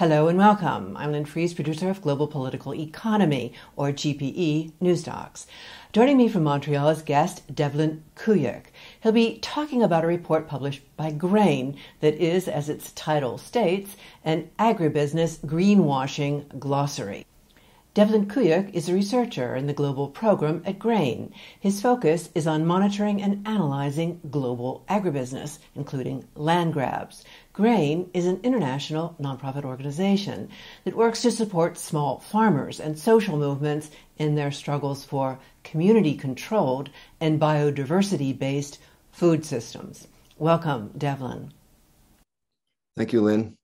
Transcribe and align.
Hello 0.00 0.28
and 0.28 0.38
welcome. 0.38 0.96
I'm 0.96 1.12
Lynn 1.12 1.26
Fries, 1.26 1.52
producer 1.52 1.90
of 1.90 2.00
Global 2.00 2.26
Political 2.26 2.74
Economy, 2.74 3.52
or 3.76 3.92
GPE, 3.92 4.72
News 4.80 5.02
Docs. 5.02 5.46
Joining 5.92 6.16
me 6.16 6.26
from 6.26 6.42
Montreal 6.42 6.88
is 6.88 7.02
guest 7.02 7.42
Devlin 7.54 8.02
Kuyek. 8.16 8.68
He'll 9.02 9.12
be 9.12 9.38
talking 9.40 9.82
about 9.82 10.04
a 10.04 10.06
report 10.06 10.48
published 10.48 10.80
by 10.96 11.10
Grain 11.10 11.76
that 12.00 12.14
is, 12.14 12.48
as 12.48 12.70
its 12.70 12.92
title 12.92 13.36
states, 13.36 13.94
an 14.24 14.48
agribusiness 14.58 15.38
greenwashing 15.40 16.58
glossary. 16.58 17.26
Devlin 17.92 18.26
Kuyek 18.26 18.72
is 18.72 18.88
a 18.88 18.94
researcher 18.94 19.56
in 19.56 19.66
the 19.66 19.72
global 19.72 20.06
program 20.06 20.62
at 20.64 20.78
Grain. 20.78 21.34
His 21.58 21.82
focus 21.82 22.30
is 22.36 22.46
on 22.46 22.64
monitoring 22.64 23.20
and 23.20 23.44
analyzing 23.46 24.20
global 24.30 24.84
agribusiness, 24.88 25.58
including 25.74 26.24
land 26.36 26.72
grabs. 26.72 27.24
Grain 27.52 28.08
is 28.14 28.26
an 28.26 28.40
international 28.44 29.16
nonprofit 29.20 29.64
organization 29.64 30.48
that 30.84 30.94
works 30.94 31.22
to 31.22 31.32
support 31.32 31.76
small 31.76 32.20
farmers 32.20 32.78
and 32.78 32.96
social 32.96 33.36
movements 33.36 33.90
in 34.18 34.36
their 34.36 34.52
struggles 34.52 35.04
for 35.04 35.40
community 35.64 36.14
controlled 36.14 36.90
and 37.20 37.40
biodiversity 37.40 38.38
based 38.38 38.78
food 39.10 39.44
systems. 39.44 40.06
Welcome, 40.38 40.92
Devlin. 40.96 41.52
Thank 42.96 43.12
you, 43.12 43.20
Lynn. 43.20 43.56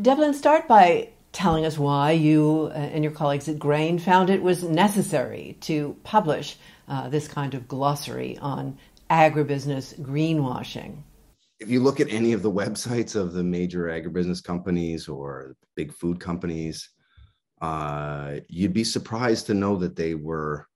Devlin, 0.00 0.34
start 0.34 0.68
by 0.68 1.08
telling 1.32 1.64
us 1.64 1.78
why 1.78 2.12
you 2.12 2.70
uh, 2.72 2.76
and 2.76 3.02
your 3.02 3.12
colleagues 3.12 3.48
at 3.48 3.58
Grain 3.58 3.98
found 3.98 4.28
it 4.28 4.42
was 4.42 4.62
necessary 4.62 5.56
to 5.62 5.96
publish 6.04 6.56
uh, 6.88 7.08
this 7.08 7.26
kind 7.26 7.54
of 7.54 7.68
glossary 7.68 8.36
on 8.38 8.76
agribusiness 9.10 9.98
greenwashing. 9.98 10.98
If 11.60 11.68
you 11.68 11.80
look 11.80 12.00
at 12.00 12.10
any 12.10 12.32
of 12.32 12.42
the 12.42 12.50
websites 12.50 13.16
of 13.16 13.32
the 13.32 13.42
major 13.42 13.84
agribusiness 13.84 14.42
companies 14.42 15.08
or 15.08 15.56
big 15.74 15.92
food 15.92 16.20
companies, 16.20 16.90
uh, 17.60 18.36
you'd 18.48 18.72
be 18.72 18.84
surprised 18.84 19.46
to 19.46 19.54
know 19.54 19.76
that 19.76 19.96
they 19.96 20.14
were 20.14 20.66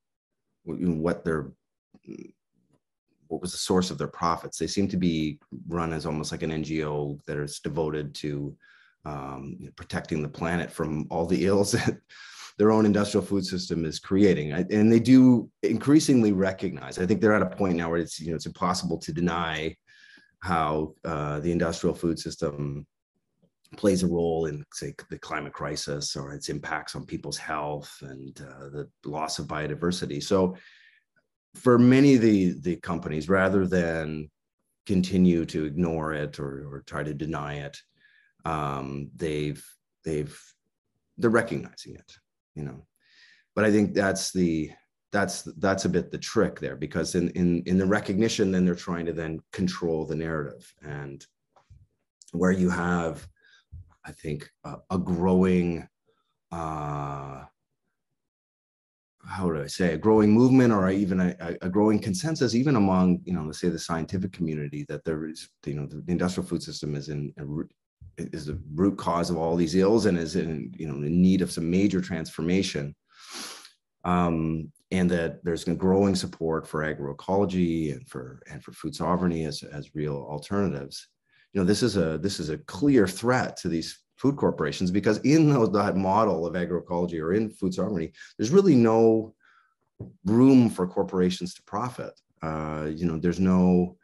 what 0.65 1.25
their 1.25 1.53
what 3.29 3.41
was 3.41 3.53
the 3.53 3.59
source 3.59 3.91
of 3.91 3.99
their 3.99 4.09
profits. 4.09 4.59
They 4.59 4.67
seem 4.67 4.89
to 4.89 4.97
be 4.97 5.39
run 5.69 5.93
as 5.93 6.05
almost 6.05 6.33
like 6.33 6.43
an 6.43 6.51
NGO 6.51 7.25
that 7.25 7.39
is 7.39 7.61
devoted 7.61 8.15
to 8.17 8.55
um, 9.05 9.73
protecting 9.77 10.23
the 10.23 10.29
planet 10.29 10.71
from 10.71 11.07
all 11.11 11.27
the 11.27 11.47
ills 11.47 11.73
that 11.73 11.99
their 12.59 12.71
own 12.71 12.85
industrial 12.85 13.25
food 13.25 13.45
system 13.47 13.85
is 13.85 13.99
creating. 13.99 14.53
And 14.53 14.93
they 14.93 15.01
do 15.01 15.51
increasingly 15.63 16.33
recognize. 16.33 16.99
I 16.99 17.07
think 17.07 17.21
they're 17.21 17.35
at 17.35 17.43
a 17.43 17.57
point 17.57 17.77
now 17.77 17.91
where 17.91 18.01
it's 18.01 18.21
you 18.21 18.31
know 18.31 18.37
it's 18.37 18.47
impossible 18.47 18.99
to 18.99 19.13
deny 19.13 19.75
how 20.43 20.95
uh, 21.05 21.41
the 21.41 21.53
industrial 21.53 21.95
food 21.95 22.19
system 22.19 22.87
plays 23.77 24.03
a 24.03 24.07
role 24.07 24.47
in 24.47 24.65
say 24.73 24.95
the 25.09 25.19
climate 25.19 25.53
crisis 25.53 26.15
or 26.15 26.35
its 26.35 26.49
impacts 26.51 26.95
on 26.95 27.07
people's 27.07 27.39
health 27.39 27.97
and 28.03 28.41
uh, 28.41 28.69
the 28.69 28.89
loss 29.05 29.39
of 29.39 29.47
biodiversity. 29.47 30.23
So 30.23 30.57
for 31.55 31.79
many 31.79 32.17
of 32.17 32.21
the 32.23 32.55
the 32.61 32.77
companies, 32.77 33.29
rather 33.29 33.67
than 33.67 34.31
continue 34.85 35.45
to 35.47 35.65
ignore 35.65 36.13
it 36.13 36.39
or, 36.39 36.67
or 36.71 36.83
try 36.87 37.03
to 37.03 37.15
deny 37.15 37.59
it, 37.59 37.79
um, 38.45 39.11
they've 39.17 39.65
they've 40.05 40.39
they're 41.19 41.31
recognizing 41.31 41.95
it 41.95 42.13
you 42.55 42.63
know 42.63 42.87
but 43.55 43.65
i 43.65 43.71
think 43.71 43.95
that's 43.95 44.33
the 44.33 44.71
that's 45.13 45.43
that's 45.59 45.85
a 45.85 45.89
bit 45.89 46.11
the 46.11 46.19
trick 46.19 46.59
there 46.59 46.77
because 46.77 47.15
in 47.15 47.29
in 47.31 47.63
in 47.67 47.79
the 47.79 47.87
recognition 47.87 48.51
then 48.51 48.65
they're 48.65 48.75
trying 48.75 49.07
to 49.07 49.13
then 49.13 49.41
control 49.53 50.05
the 50.05 50.17
narrative. 50.17 50.75
And 50.83 51.25
where 52.33 52.51
you 52.51 52.71
have 52.71 53.29
i 54.07 54.11
think 54.11 54.51
a, 54.65 54.77
a 54.91 54.99
growing 54.99 55.87
uh 56.51 57.45
how 59.25 59.47
would 59.47 59.61
I 59.61 59.67
say 59.67 59.95
a 59.95 59.99
growing 59.99 60.31
movement 60.31 60.73
or 60.73 60.91
even 60.91 61.21
a, 61.21 61.57
a, 61.63 61.69
growing 61.69 61.99
consensus, 61.99 62.55
even 62.55 62.77
among 62.77 63.21
you 63.25 63.33
know, 63.33 63.45
let's 63.45 63.61
say 63.61 63.69
the 63.69 63.79
scientific 63.79 64.33
community, 64.33 64.85
that 64.89 65.05
there 65.05 65.27
is 65.27 65.49
you 65.65 65.75
know 65.75 65.87
the 65.87 66.03
industrial 66.09 66.47
food 66.47 66.63
system 66.63 66.95
is 66.95 67.09
in 67.09 67.33
is 68.19 68.47
the 68.47 68.59
root 68.75 68.99
cause 68.99 69.31
of 69.31 69.37
all 69.37 69.57
these 69.57 69.75
ills 69.75 70.07
and 70.07 70.19
is 70.19 70.37
in 70.37 70.73
you 70.77 70.89
know 70.89 70.95
in 70.95 71.23
need 71.23 71.41
of 71.41 71.53
some 71.53 71.71
major 71.71 72.01
transformation. 72.01 72.95
Um, 74.05 74.73
and 74.93 75.11
that 75.11 75.43
there's 75.43 75.65
growing 75.65 76.15
support 76.15 76.69
for 76.69 76.83
agroecology 76.83 77.93
and 77.93 78.09
for 78.09 78.41
and 78.49 78.63
for 78.63 78.73
food 78.73 78.95
sovereignty 78.95 79.45
as, 79.45 79.65
as 79.65 79.95
real 79.95 80.27
alternatives 80.31 81.09
you 81.53 81.61
know 81.61 81.67
this 81.67 81.83
is 81.83 81.97
a 81.97 82.19
this 82.19 82.39
is 82.39 82.51
a 82.51 82.59
clear 82.59 83.09
threat 83.09 83.57
to 83.57 83.69
these 83.69 83.99
food 84.17 84.37
corporations 84.37 84.91
because 84.91 85.19
in 85.19 85.49
that 85.73 85.97
model 85.97 86.47
of 86.47 86.55
agroecology 86.55 87.21
or 87.21 87.33
in 87.33 87.51
food 87.51 87.75
sovereignty 87.75 88.13
there's 88.39 88.51
really 88.51 88.77
no 88.77 89.35
room 90.25 90.71
for 90.71 90.87
corporations 90.87 91.55
to 91.55 91.63
profit 91.63 92.13
uh, 92.43 92.89
you 92.95 93.07
know 93.07 93.19
there's 93.19 93.41
no 93.41 93.97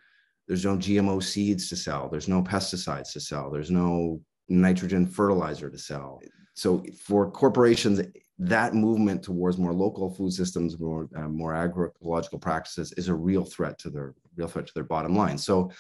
there's 0.49 0.65
no 0.65 0.77
GMO 0.77 1.23
seeds 1.23 1.69
to 1.69 1.77
sell. 1.77 2.09
There's 2.09 2.27
no 2.27 2.43
pesticides 2.43 3.13
to 3.13 3.21
sell. 3.21 3.51
There's 3.51 3.71
no 3.71 4.21
nitrogen 4.49 5.07
fertilizer 5.07 5.69
to 5.69 5.79
sell. 5.79 6.23
So 6.55 6.85
for 7.05 7.31
corporations, 7.31 8.01
that 8.39 8.75
movement 8.75 9.23
towards 9.23 9.59
more 9.59 9.73
local 9.73 10.11
food 10.11 10.33
systems, 10.33 10.79
more 10.79 11.09
uh, 11.17 11.29
more 11.29 11.53
agroecological 11.53 12.41
practices, 12.41 12.93
is 12.93 13.09
a 13.09 13.15
real 13.15 13.45
threat 13.45 13.79
to 13.81 13.91
their 13.91 14.15
real 14.37 14.49
threat 14.49 14.67
to 14.67 14.75
their 14.75 14.85
bottom 14.85 15.17
line. 15.17 15.39
So 15.39 15.71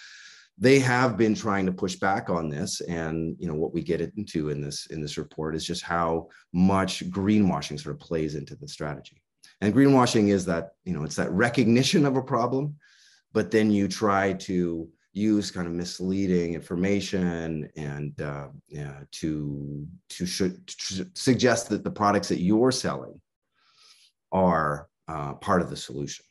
they 0.56 0.80
have 0.80 1.16
been 1.16 1.36
trying 1.36 1.66
to 1.66 1.72
push 1.72 1.94
back 1.94 2.30
on 2.30 2.48
this, 2.48 2.80
and 2.82 3.36
you 3.38 3.46
know 3.46 3.54
what 3.54 3.72
we 3.72 3.82
get 3.82 4.00
into 4.00 4.50
in 4.50 4.60
this 4.60 4.86
in 4.86 5.00
this 5.00 5.18
report 5.18 5.54
is 5.54 5.64
just 5.64 5.82
how 5.82 6.28
much 6.52 7.08
greenwashing 7.10 7.80
sort 7.80 7.94
of 7.94 8.00
plays 8.00 8.34
into 8.34 8.56
the 8.56 8.68
strategy. 8.68 9.22
And 9.60 9.74
greenwashing 9.74 10.28
is 10.28 10.44
that 10.46 10.70
you 10.84 10.94
know 10.94 11.04
it's 11.04 11.16
that 11.16 11.30
recognition 11.30 12.06
of 12.06 12.16
a 12.16 12.22
problem 12.22 12.76
but 13.32 13.50
then 13.50 13.70
you 13.70 13.88
try 13.88 14.32
to 14.32 14.88
use 15.18 15.50
kind 15.50 15.66
of 15.66 15.72
misleading 15.72 16.54
information 16.54 17.68
and 17.76 18.20
uh, 18.20 18.48
yeah, 18.68 19.00
to 19.12 19.86
to, 20.10 20.26
should, 20.26 20.70
suggest 21.14 21.68
that 21.68 21.84
the 21.84 21.90
products 21.90 22.28
that 22.28 22.40
you're 22.40 22.72
selling 22.72 23.20
are 24.32 24.88
uh, 25.08 25.34
part 25.34 25.60
of 25.62 25.70
the 25.70 25.76
solution. 25.76 26.24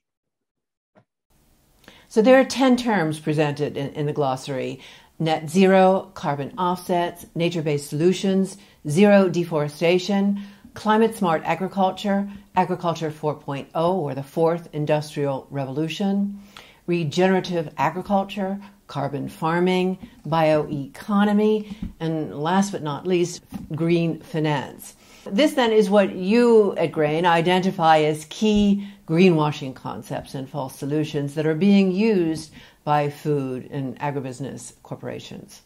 So 2.10 2.22
there 2.22 2.40
are 2.40 2.46
10 2.46 2.78
terms 2.78 3.20
presented 3.20 3.76
in, 3.76 3.90
in 3.90 4.06
the 4.06 4.14
glossary 4.14 4.80
net 5.20 5.50
zero, 5.50 6.12
carbon 6.14 6.54
offsets, 6.58 7.26
nature 7.36 7.62
based 7.62 7.90
solutions, 7.90 8.58
zero 8.88 9.30
deforestation, 9.30 10.42
climate 10.74 11.16
smart 11.16 11.42
agriculture, 11.44 12.30
agriculture 12.56 13.10
4.0, 13.10 13.68
or 13.74 14.14
the 14.14 14.24
fourth 14.24 14.70
industrial 14.74 15.48
revolution, 15.50 16.40
regenerative 16.86 17.74
agriculture, 17.78 18.60
carbon 18.88 19.30
farming, 19.30 19.98
bioeconomy, 20.26 21.76
and 22.00 22.38
last 22.40 22.72
but 22.72 22.82
not 22.82 23.06
least, 23.06 23.44
green 23.76 24.20
finance. 24.22 24.96
This 25.26 25.54
then 25.54 25.72
is 25.72 25.90
what 25.90 26.16
you 26.16 26.74
at 26.78 26.92
Grain 26.92 27.26
identify 27.26 28.00
as 28.00 28.26
key 28.30 28.88
greenwashing 29.06 29.76
concepts 29.76 30.34
and 30.34 30.50
false 30.50 30.76
solutions 30.76 31.36
that 31.36 31.46
are 31.46 31.56
being 31.56 31.92
used 31.92 32.54
by 32.84 33.10
food 33.10 33.68
and 33.70 34.00
agribusiness 34.00 34.74
corporations. 34.84 35.62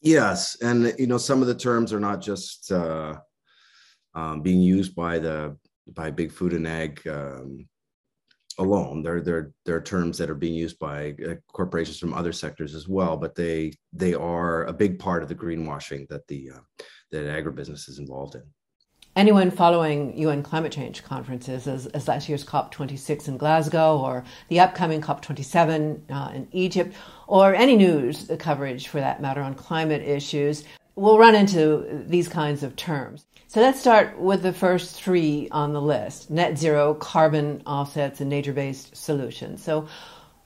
Yes, 0.00 0.56
and 0.60 0.94
you 0.98 1.06
know 1.06 1.18
some 1.18 1.42
of 1.42 1.48
the 1.48 1.54
terms 1.54 1.92
are 1.92 2.00
not 2.00 2.20
just 2.20 2.70
uh, 2.70 3.16
um, 4.14 4.42
being 4.42 4.60
used 4.60 4.94
by 4.94 5.18
the 5.18 5.56
by 5.94 6.10
big 6.10 6.32
food 6.32 6.52
and 6.52 6.66
ag 6.66 7.06
um, 7.08 7.66
alone. 8.58 9.02
They're 9.02 9.20
they're 9.20 9.52
they're 9.64 9.80
terms 9.80 10.18
that 10.18 10.30
are 10.30 10.34
being 10.34 10.54
used 10.54 10.78
by 10.78 11.14
uh, 11.26 11.34
corporations 11.52 11.98
from 11.98 12.14
other 12.14 12.32
sectors 12.32 12.74
as 12.74 12.88
well, 12.88 13.16
but 13.16 13.34
they 13.34 13.72
they 13.92 14.14
are 14.14 14.64
a 14.64 14.72
big 14.72 14.98
part 14.98 15.22
of 15.22 15.28
the 15.28 15.34
greenwashing 15.34 16.08
that 16.08 16.26
the 16.26 16.50
uh, 16.54 16.82
that 17.10 17.24
agribusiness 17.24 17.88
is 17.88 17.98
involved 17.98 18.34
in. 18.34 18.42
Anyone 19.16 19.50
following 19.50 20.16
UN 20.16 20.44
climate 20.44 20.70
change 20.70 21.02
conferences, 21.02 21.66
as, 21.66 21.86
as 21.86 22.06
last 22.06 22.28
year's 22.28 22.44
COP26 22.44 23.26
in 23.26 23.36
Glasgow, 23.36 23.98
or 23.98 24.22
the 24.48 24.60
upcoming 24.60 25.00
COP27 25.00 26.00
uh, 26.08 26.30
in 26.34 26.46
Egypt, 26.52 26.94
or 27.26 27.52
any 27.52 27.74
news 27.74 28.30
coverage 28.38 28.86
for 28.86 29.00
that 29.00 29.20
matter 29.20 29.40
on 29.40 29.54
climate 29.54 30.02
issues, 30.02 30.62
will 30.98 31.18
run 31.18 31.34
into 31.34 32.04
these 32.06 32.28
kinds 32.28 32.62
of 32.62 32.76
terms. 32.76 33.24
So 33.46 33.60
let's 33.60 33.80
start 33.80 34.18
with 34.18 34.42
the 34.42 34.52
first 34.52 35.00
three 35.00 35.48
on 35.50 35.72
the 35.72 35.80
list 35.80 36.28
net 36.28 36.58
zero, 36.58 36.94
carbon 36.94 37.62
offsets, 37.64 38.20
and 38.20 38.28
nature 38.28 38.52
based 38.52 38.94
solutions. 38.96 39.62
So, 39.62 39.88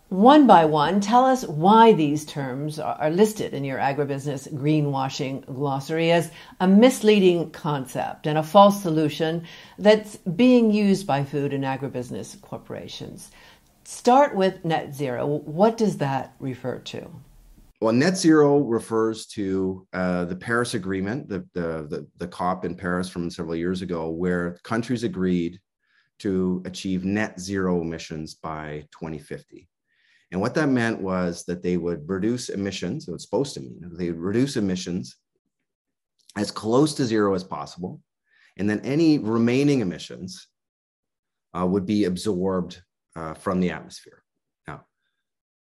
one 0.09 0.47
by 0.47 0.67
one, 0.67 1.01
tell 1.01 1.25
us 1.25 1.45
why 1.47 1.95
these 1.95 2.27
terms 2.27 2.79
are 2.79 3.09
listed 3.11 3.55
in 3.55 3.65
your 3.65 3.79
agribusiness 3.79 4.53
greenwashing 4.53 5.47
glossary 5.47 6.13
as 6.13 6.31
a 6.61 6.69
misleading 6.69 7.51
concept 7.51 8.27
and 8.27 8.37
a 8.37 8.43
false 8.43 8.83
solution 8.83 9.47
that's 9.79 10.17
being 10.19 10.71
used 10.71 11.07
by 11.07 11.25
food 11.25 11.55
and 11.55 11.65
agribusiness 11.65 12.39
corporations. 12.43 13.31
Start 13.85 14.37
with 14.37 14.65
net 14.67 14.95
zero. 14.95 15.27
What 15.27 15.79
does 15.79 15.97
that 15.97 16.35
refer 16.39 16.79
to? 16.79 17.11
Well, 17.83 17.93
net 17.93 18.17
zero 18.17 18.59
refers 18.59 19.27
to 19.27 19.89
uh, 19.93 20.25
the 20.27 20.37
Paris 20.37 20.75
Agreement, 20.75 21.29
the, 21.29 21.45
the, 21.53 21.89
the, 21.91 22.07
the 22.17 22.29
COP 22.29 22.65
in 22.65 22.77
Paris 22.77 23.09
from 23.09 23.29
several 23.29 23.57
years 23.57 23.83
ago, 23.83 24.09
where 24.09 24.57
countries 24.63 25.03
agreed 25.03 25.59
to 26.21 26.63
achieve 26.65 27.05
net 27.05 27.41
zero 27.41 27.81
emissions 27.81 28.35
by 28.35 28.85
2050. 28.93 29.69
And 30.31 30.41
what 30.41 30.55
that 30.55 30.69
meant 30.69 31.01
was 31.01 31.45
that 31.47 31.65
they 31.65 31.77
would 31.77 32.09
reduce 32.09 32.51
emissions, 32.51 33.09
it 33.09 33.13
was 33.13 33.25
supposed 33.25 33.55
to 33.55 33.61
mean, 33.61 33.81
they 33.95 34.11
would 34.11 34.21
reduce 34.21 34.57
emissions 34.57 35.17
as 36.37 36.53
close 36.53 36.95
to 36.95 37.05
zero 37.05 37.35
as 37.35 37.43
possible. 37.43 38.01
And 38.59 38.71
then 38.71 38.79
any 38.85 39.19
remaining 39.19 39.81
emissions 39.81 40.47
uh, 41.53 41.67
would 41.67 41.85
be 41.85 42.05
absorbed 42.05 42.81
uh, 43.17 43.35
from 43.35 43.59
the 43.59 43.73
atmosphere 43.73 44.22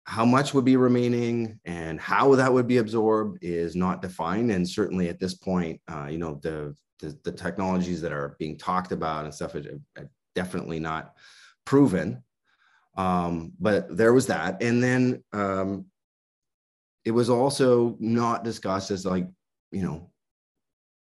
how 0.06 0.24
much 0.24 0.54
would 0.54 0.64
be 0.64 0.76
remaining 0.76 1.58
and 1.64 2.00
how 2.00 2.34
that 2.36 2.52
would 2.52 2.68
be 2.68 2.78
absorbed 2.78 3.38
is 3.42 3.74
not 3.74 4.00
defined. 4.00 4.52
And 4.52 4.68
certainly 4.68 5.08
at 5.08 5.18
this 5.18 5.34
point 5.34 5.80
uh, 5.88 6.06
you 6.06 6.18
know 6.18 6.38
the, 6.42 6.74
the, 7.00 7.18
the 7.24 7.32
technologies 7.32 8.00
that 8.00 8.12
are 8.12 8.36
being 8.38 8.56
talked 8.56 8.92
about 8.92 9.24
and 9.24 9.34
stuff 9.34 9.54
are, 9.54 9.64
are 9.98 10.08
definitely 10.34 10.78
not 10.78 11.14
proven. 11.64 12.22
Um, 12.96 13.52
but 13.60 13.94
there 13.94 14.14
was 14.14 14.28
that. 14.28 14.62
And 14.62 14.82
then 14.82 15.22
um, 15.32 15.86
it 17.04 17.10
was 17.10 17.28
also 17.28 17.96
not 17.98 18.44
discussed 18.44 18.90
as 18.90 19.04
like 19.04 19.26
you 19.72 19.82
know 19.82 20.10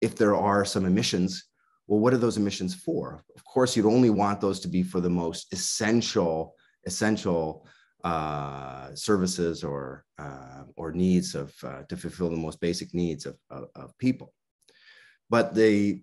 if 0.00 0.16
there 0.16 0.34
are 0.34 0.64
some 0.64 0.84
emissions 0.84 1.44
well 1.86 2.00
what 2.00 2.12
are 2.12 2.18
those 2.18 2.36
emissions 2.36 2.74
for? 2.74 3.22
Of 3.36 3.44
course 3.44 3.76
you'd 3.76 3.86
only 3.86 4.10
want 4.10 4.40
those 4.40 4.58
to 4.60 4.68
be 4.68 4.82
for 4.82 5.00
the 5.00 5.10
most 5.10 5.52
essential 5.52 6.54
essential 6.86 7.66
uh, 8.06 8.94
services 8.94 9.64
or 9.64 10.04
uh, 10.18 10.62
or 10.76 10.92
needs 10.92 11.34
of 11.34 11.52
uh, 11.64 11.82
to 11.88 11.96
fulfill 11.96 12.30
the 12.30 12.36
most 12.36 12.60
basic 12.60 12.94
needs 12.94 13.26
of, 13.26 13.36
of, 13.50 13.64
of, 13.74 13.98
people. 13.98 14.32
But 15.28 15.56
the 15.56 16.02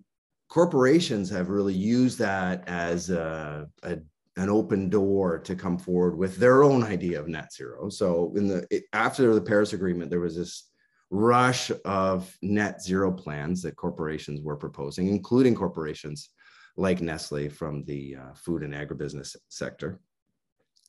corporations 0.50 1.30
have 1.30 1.48
really 1.48 1.72
used 1.72 2.18
that 2.18 2.68
as 2.68 3.08
a, 3.08 3.70
a, 3.84 3.98
an 4.36 4.50
open 4.50 4.90
door 4.90 5.38
to 5.38 5.56
come 5.56 5.78
forward 5.78 6.18
with 6.18 6.36
their 6.36 6.62
own 6.62 6.82
idea 6.82 7.18
of 7.18 7.26
net 7.26 7.54
zero. 7.54 7.88
So 7.88 8.34
in 8.36 8.48
the 8.48 8.66
it, 8.70 8.84
after 8.92 9.34
the 9.34 9.40
Paris 9.40 9.72
Agreement, 9.72 10.10
there 10.10 10.20
was 10.20 10.36
this 10.36 10.68
rush 11.08 11.70
of 11.86 12.36
net 12.42 12.82
zero 12.82 13.10
plans 13.12 13.62
that 13.62 13.76
corporations 13.76 14.42
were 14.42 14.56
proposing, 14.56 15.08
including 15.08 15.54
corporations 15.54 16.28
like 16.76 17.00
Nestle 17.00 17.48
from 17.48 17.82
the 17.84 18.16
uh, 18.20 18.34
food 18.34 18.62
and 18.62 18.74
agribusiness 18.74 19.36
sector. 19.48 20.00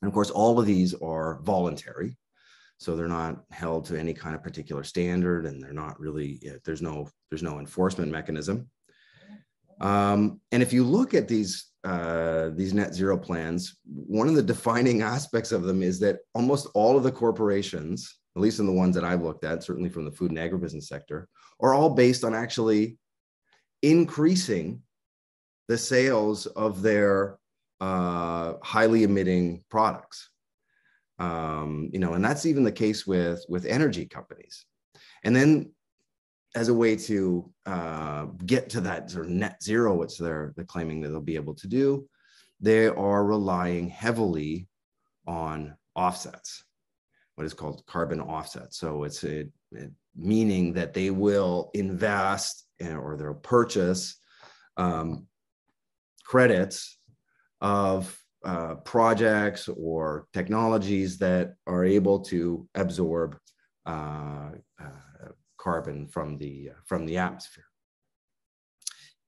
And 0.02 0.08
of 0.08 0.14
course, 0.14 0.30
all 0.30 0.58
of 0.58 0.66
these 0.66 0.94
are 0.94 1.40
voluntary. 1.42 2.16
So 2.78 2.94
they're 2.94 3.08
not 3.08 3.42
held 3.50 3.86
to 3.86 3.98
any 3.98 4.12
kind 4.12 4.34
of 4.34 4.42
particular 4.42 4.84
standard 4.84 5.46
and 5.46 5.62
they're 5.62 5.72
not 5.72 5.98
really, 5.98 6.40
there's 6.64 6.82
no, 6.82 7.08
there's 7.30 7.42
no 7.42 7.58
enforcement 7.58 8.12
mechanism. 8.12 8.68
Um, 9.80 10.40
and 10.52 10.62
if 10.62 10.72
you 10.72 10.84
look 10.84 11.14
at 11.14 11.28
these, 11.28 11.70
uh, 11.84 12.50
these 12.54 12.74
net 12.74 12.94
zero 12.94 13.16
plans, 13.16 13.76
one 13.84 14.28
of 14.28 14.34
the 14.34 14.42
defining 14.42 15.02
aspects 15.14 15.52
of 15.52 15.62
them 15.62 15.82
is 15.82 15.98
that 16.00 16.18
almost 16.34 16.68
all 16.74 16.96
of 16.96 17.02
the 17.02 17.12
corporations, 17.12 18.18
at 18.36 18.42
least 18.42 18.60
in 18.60 18.66
the 18.66 18.72
ones 18.72 18.94
that 18.94 19.04
I've 19.04 19.22
looked 19.22 19.44
at, 19.44 19.62
certainly 19.62 19.88
from 19.88 20.04
the 20.04 20.12
food 20.12 20.30
and 20.30 20.38
agribusiness 20.38 20.84
sector, 20.84 21.28
are 21.60 21.72
all 21.72 21.90
based 21.90 22.24
on 22.24 22.34
actually 22.34 22.98
increasing 23.82 24.82
the 25.68 25.78
sales 25.78 26.46
of 26.46 26.82
their 26.82 27.38
uh, 27.80 28.54
highly 28.62 29.02
emitting 29.02 29.64
products. 29.70 30.30
Um, 31.18 31.90
you 31.92 31.98
know, 31.98 32.12
and 32.12 32.24
that's 32.24 32.46
even 32.46 32.62
the 32.62 32.72
case 32.72 33.06
with 33.06 33.44
with 33.48 33.64
energy 33.64 34.06
companies. 34.06 34.66
And 35.24 35.34
then, 35.34 35.72
as 36.54 36.68
a 36.68 36.74
way 36.74 36.96
to 36.96 37.50
uh, 37.64 38.26
get 38.44 38.70
to 38.70 38.80
that 38.82 39.10
sort 39.10 39.26
of 39.26 39.32
net 39.32 39.62
zero, 39.62 39.94
which 39.94 40.18
they're 40.18 40.52
they're 40.56 40.64
claiming 40.64 41.00
that 41.00 41.08
they'll 41.08 41.20
be 41.20 41.36
able 41.36 41.54
to 41.54 41.68
do, 41.68 42.06
they 42.60 42.86
are 42.86 43.24
relying 43.24 43.88
heavily 43.88 44.68
on 45.26 45.74
offsets, 45.94 46.64
what 47.34 47.46
is 47.46 47.54
called 47.54 47.84
carbon 47.86 48.20
offsets. 48.20 48.78
So 48.78 49.04
it's 49.04 49.24
a, 49.24 49.46
a 49.74 49.88
meaning 50.14 50.74
that 50.74 50.94
they 50.94 51.10
will 51.10 51.70
invest 51.74 52.66
or 52.80 53.16
they'll 53.18 53.34
purchase 53.34 54.16
um, 54.76 55.26
credits 56.24 56.95
of 57.66 58.16
uh, 58.44 58.76
projects 58.76 59.68
or 59.68 60.28
technologies 60.32 61.18
that 61.18 61.54
are 61.66 61.84
able 61.84 62.20
to 62.20 62.68
absorb 62.76 63.36
uh, 63.86 64.50
uh, 64.80 65.28
carbon 65.58 66.06
from 66.06 66.38
the 66.38 66.70
from 66.84 67.06
the 67.06 67.18
atmosphere. 67.18 67.64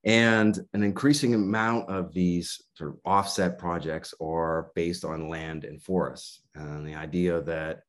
And 0.05 0.57
an 0.73 0.85
increasing 0.85 1.35
amount 1.35 1.91
of 1.91 2.15
these 2.15 2.63
sort 2.75 2.91
of 2.91 2.97
offset 3.05 3.59
projects 3.59 4.15
are 4.21 4.71
based 4.77 5.05
on 5.05 5.29
land 5.29 5.65
and 5.65 5.83
forests. 5.83 6.41
And 6.55 6.87
the 6.87 6.95
idea 6.95 7.43
that 7.43 7.81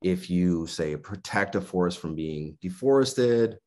if 0.00 0.30
you 0.30 0.66
say 0.66 0.96
protect 0.96 1.54
a 1.54 1.60
forest 1.60 1.98
from 2.00 2.14
being 2.14 2.56
deforested, 2.62 3.58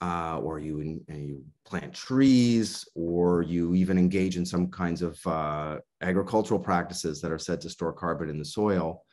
uh, 0.00 0.38
or 0.42 0.58
you, 0.58 1.02
you 1.08 1.44
plant 1.64 1.92
trees, 1.92 2.88
or 2.94 3.42
you 3.42 3.74
even 3.74 3.98
engage 3.98 4.36
in 4.36 4.46
some 4.46 4.68
kinds 4.68 5.02
of 5.02 5.18
uh, 5.26 5.78
agricultural 6.00 6.60
practices 6.60 7.20
that 7.20 7.32
are 7.32 7.38
said 7.38 7.60
to 7.60 7.70
store 7.70 7.92
carbon 7.92 8.30
in 8.30 8.38
the 8.38 8.44
soil, 8.44 9.04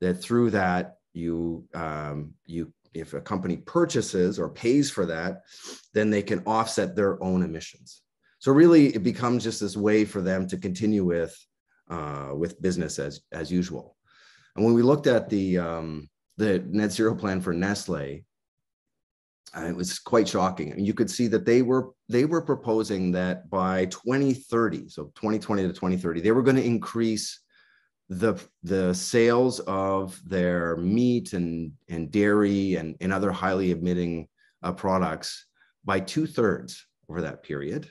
that 0.00 0.14
through 0.14 0.50
that 0.50 0.96
you 1.12 1.64
um, 1.74 2.34
you 2.44 2.72
if 2.94 3.12
a 3.12 3.20
company 3.20 3.56
purchases 3.58 4.38
or 4.38 4.48
pays 4.48 4.90
for 4.90 5.06
that, 5.06 5.42
then 5.92 6.10
they 6.10 6.22
can 6.22 6.42
offset 6.46 6.96
their 6.96 7.22
own 7.22 7.42
emissions. 7.42 8.02
So 8.38 8.52
really, 8.52 8.94
it 8.94 9.02
becomes 9.02 9.44
just 9.44 9.60
this 9.60 9.76
way 9.76 10.04
for 10.04 10.22
them 10.22 10.46
to 10.48 10.56
continue 10.56 11.04
with 11.04 11.36
uh, 11.90 12.30
with 12.34 12.60
business 12.62 12.98
as 12.98 13.20
as 13.32 13.50
usual. 13.50 13.96
And 14.54 14.64
when 14.64 14.74
we 14.74 14.82
looked 14.82 15.06
at 15.06 15.28
the 15.28 15.58
um, 15.58 16.08
the 16.36 16.64
net 16.68 16.92
zero 16.92 17.14
plan 17.14 17.40
for 17.40 17.52
Nestle, 17.52 18.24
uh, 19.56 19.64
it 19.64 19.76
was 19.76 19.98
quite 19.98 20.28
shocking. 20.28 20.72
I 20.72 20.76
mean, 20.76 20.84
you 20.84 20.94
could 20.94 21.10
see 21.10 21.28
that 21.28 21.46
they 21.46 21.62
were 21.62 21.90
they 22.08 22.24
were 22.24 22.42
proposing 22.42 23.12
that 23.12 23.48
by 23.48 23.86
2030, 23.86 24.88
so 24.88 25.04
2020 25.14 25.62
to 25.62 25.68
2030, 25.68 26.20
they 26.20 26.32
were 26.32 26.42
going 26.42 26.56
to 26.56 26.64
increase 26.64 27.40
the 28.08 28.34
the 28.62 28.94
sales 28.94 29.60
of 29.60 30.20
their 30.28 30.76
meat 30.76 31.32
and 31.32 31.72
and 31.88 32.10
dairy 32.10 32.76
and, 32.76 32.96
and 33.00 33.12
other 33.12 33.32
highly 33.32 33.70
emitting 33.70 34.28
uh, 34.62 34.72
products 34.72 35.46
by 35.84 36.00
two 36.00 36.26
thirds 36.26 36.86
over 37.08 37.22
that 37.22 37.42
period. 37.42 37.90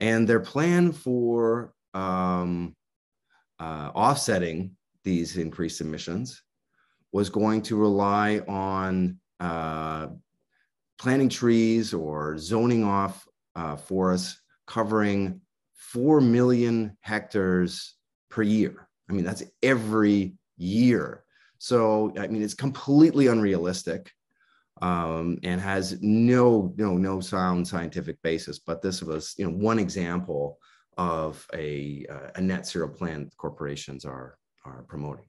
And 0.00 0.26
their 0.26 0.40
plan 0.40 0.92
for 0.92 1.74
um, 1.94 2.74
uh, 3.58 3.90
offsetting 3.94 4.76
these 5.04 5.36
increased 5.36 5.80
emissions 5.80 6.42
was 7.12 7.28
going 7.28 7.62
to 7.62 7.76
rely 7.76 8.38
on 8.48 9.18
uh, 9.40 10.08
planting 11.00 11.30
trees 11.30 11.94
or 11.94 12.36
zoning 12.36 12.84
off 12.84 13.26
uh, 13.56 13.74
forests 13.74 14.38
covering 14.66 15.40
4 15.74 16.20
million 16.20 16.94
hectares 17.00 17.94
per 18.28 18.42
year. 18.42 18.86
I 19.08 19.14
mean, 19.14 19.24
that's 19.24 19.42
every 19.62 20.34
year. 20.58 21.24
So, 21.56 22.12
I 22.18 22.26
mean, 22.26 22.42
it's 22.42 22.54
completely 22.54 23.28
unrealistic 23.28 24.12
um, 24.82 25.38
and 25.42 25.58
has 25.58 26.00
no, 26.02 26.74
no, 26.76 26.98
no 26.98 27.20
sound 27.20 27.66
scientific 27.66 28.20
basis. 28.22 28.58
But 28.58 28.82
this 28.82 29.02
was, 29.02 29.34
you 29.38 29.46
know, 29.46 29.56
one 29.56 29.78
example 29.78 30.58
of 30.98 31.46
a, 31.54 32.04
uh, 32.10 32.30
a 32.34 32.40
net 32.42 32.66
zero 32.66 32.88
plan 32.88 33.30
corporations 33.38 34.04
are, 34.04 34.36
are 34.66 34.82
promoting. 34.82 35.24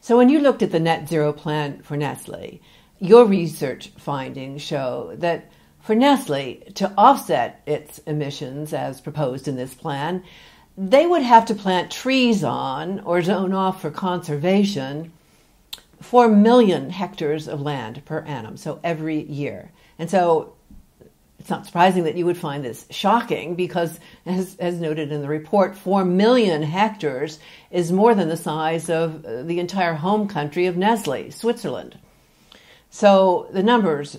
So, 0.00 0.16
when 0.16 0.28
you 0.28 0.40
looked 0.40 0.62
at 0.62 0.70
the 0.70 0.80
net 0.80 1.08
zero 1.08 1.32
plan 1.32 1.82
for 1.82 1.96
Nestle, 1.96 2.60
your 3.00 3.24
research 3.24 3.88
findings 3.96 4.62
show 4.62 5.12
that 5.16 5.50
for 5.80 5.94
Nestle 5.94 6.62
to 6.74 6.92
offset 6.96 7.62
its 7.66 7.98
emissions 8.00 8.72
as 8.72 9.00
proposed 9.00 9.48
in 9.48 9.56
this 9.56 9.74
plan, 9.74 10.22
they 10.76 11.06
would 11.06 11.22
have 11.22 11.46
to 11.46 11.54
plant 11.54 11.90
trees 11.90 12.44
on 12.44 13.00
or 13.00 13.22
zone 13.22 13.52
off 13.52 13.80
for 13.80 13.90
conservation 13.90 15.12
4 16.00 16.28
million 16.28 16.90
hectares 16.90 17.46
of 17.48 17.60
land 17.60 18.02
per 18.04 18.20
annum, 18.20 18.56
so 18.56 18.80
every 18.82 19.22
year. 19.22 19.70
And 19.98 20.08
so 20.08 20.54
it's 21.38 21.50
not 21.50 21.66
surprising 21.66 22.04
that 22.04 22.16
you 22.16 22.26
would 22.26 22.38
find 22.38 22.64
this 22.64 22.86
shocking 22.90 23.54
because, 23.54 23.98
as, 24.24 24.56
as 24.56 24.80
noted 24.80 25.12
in 25.12 25.22
the 25.22 25.28
report, 25.28 25.76
4 25.76 26.04
million 26.04 26.62
hectares 26.62 27.38
is 27.70 27.92
more 27.92 28.14
than 28.14 28.28
the 28.28 28.36
size 28.36 28.88
of 28.88 29.22
the 29.22 29.58
entire 29.58 29.94
home 29.94 30.28
country 30.28 30.66
of 30.66 30.76
Nestle, 30.76 31.30
Switzerland. 31.30 31.98
So 32.90 33.48
the 33.52 33.62
numbers 33.62 34.18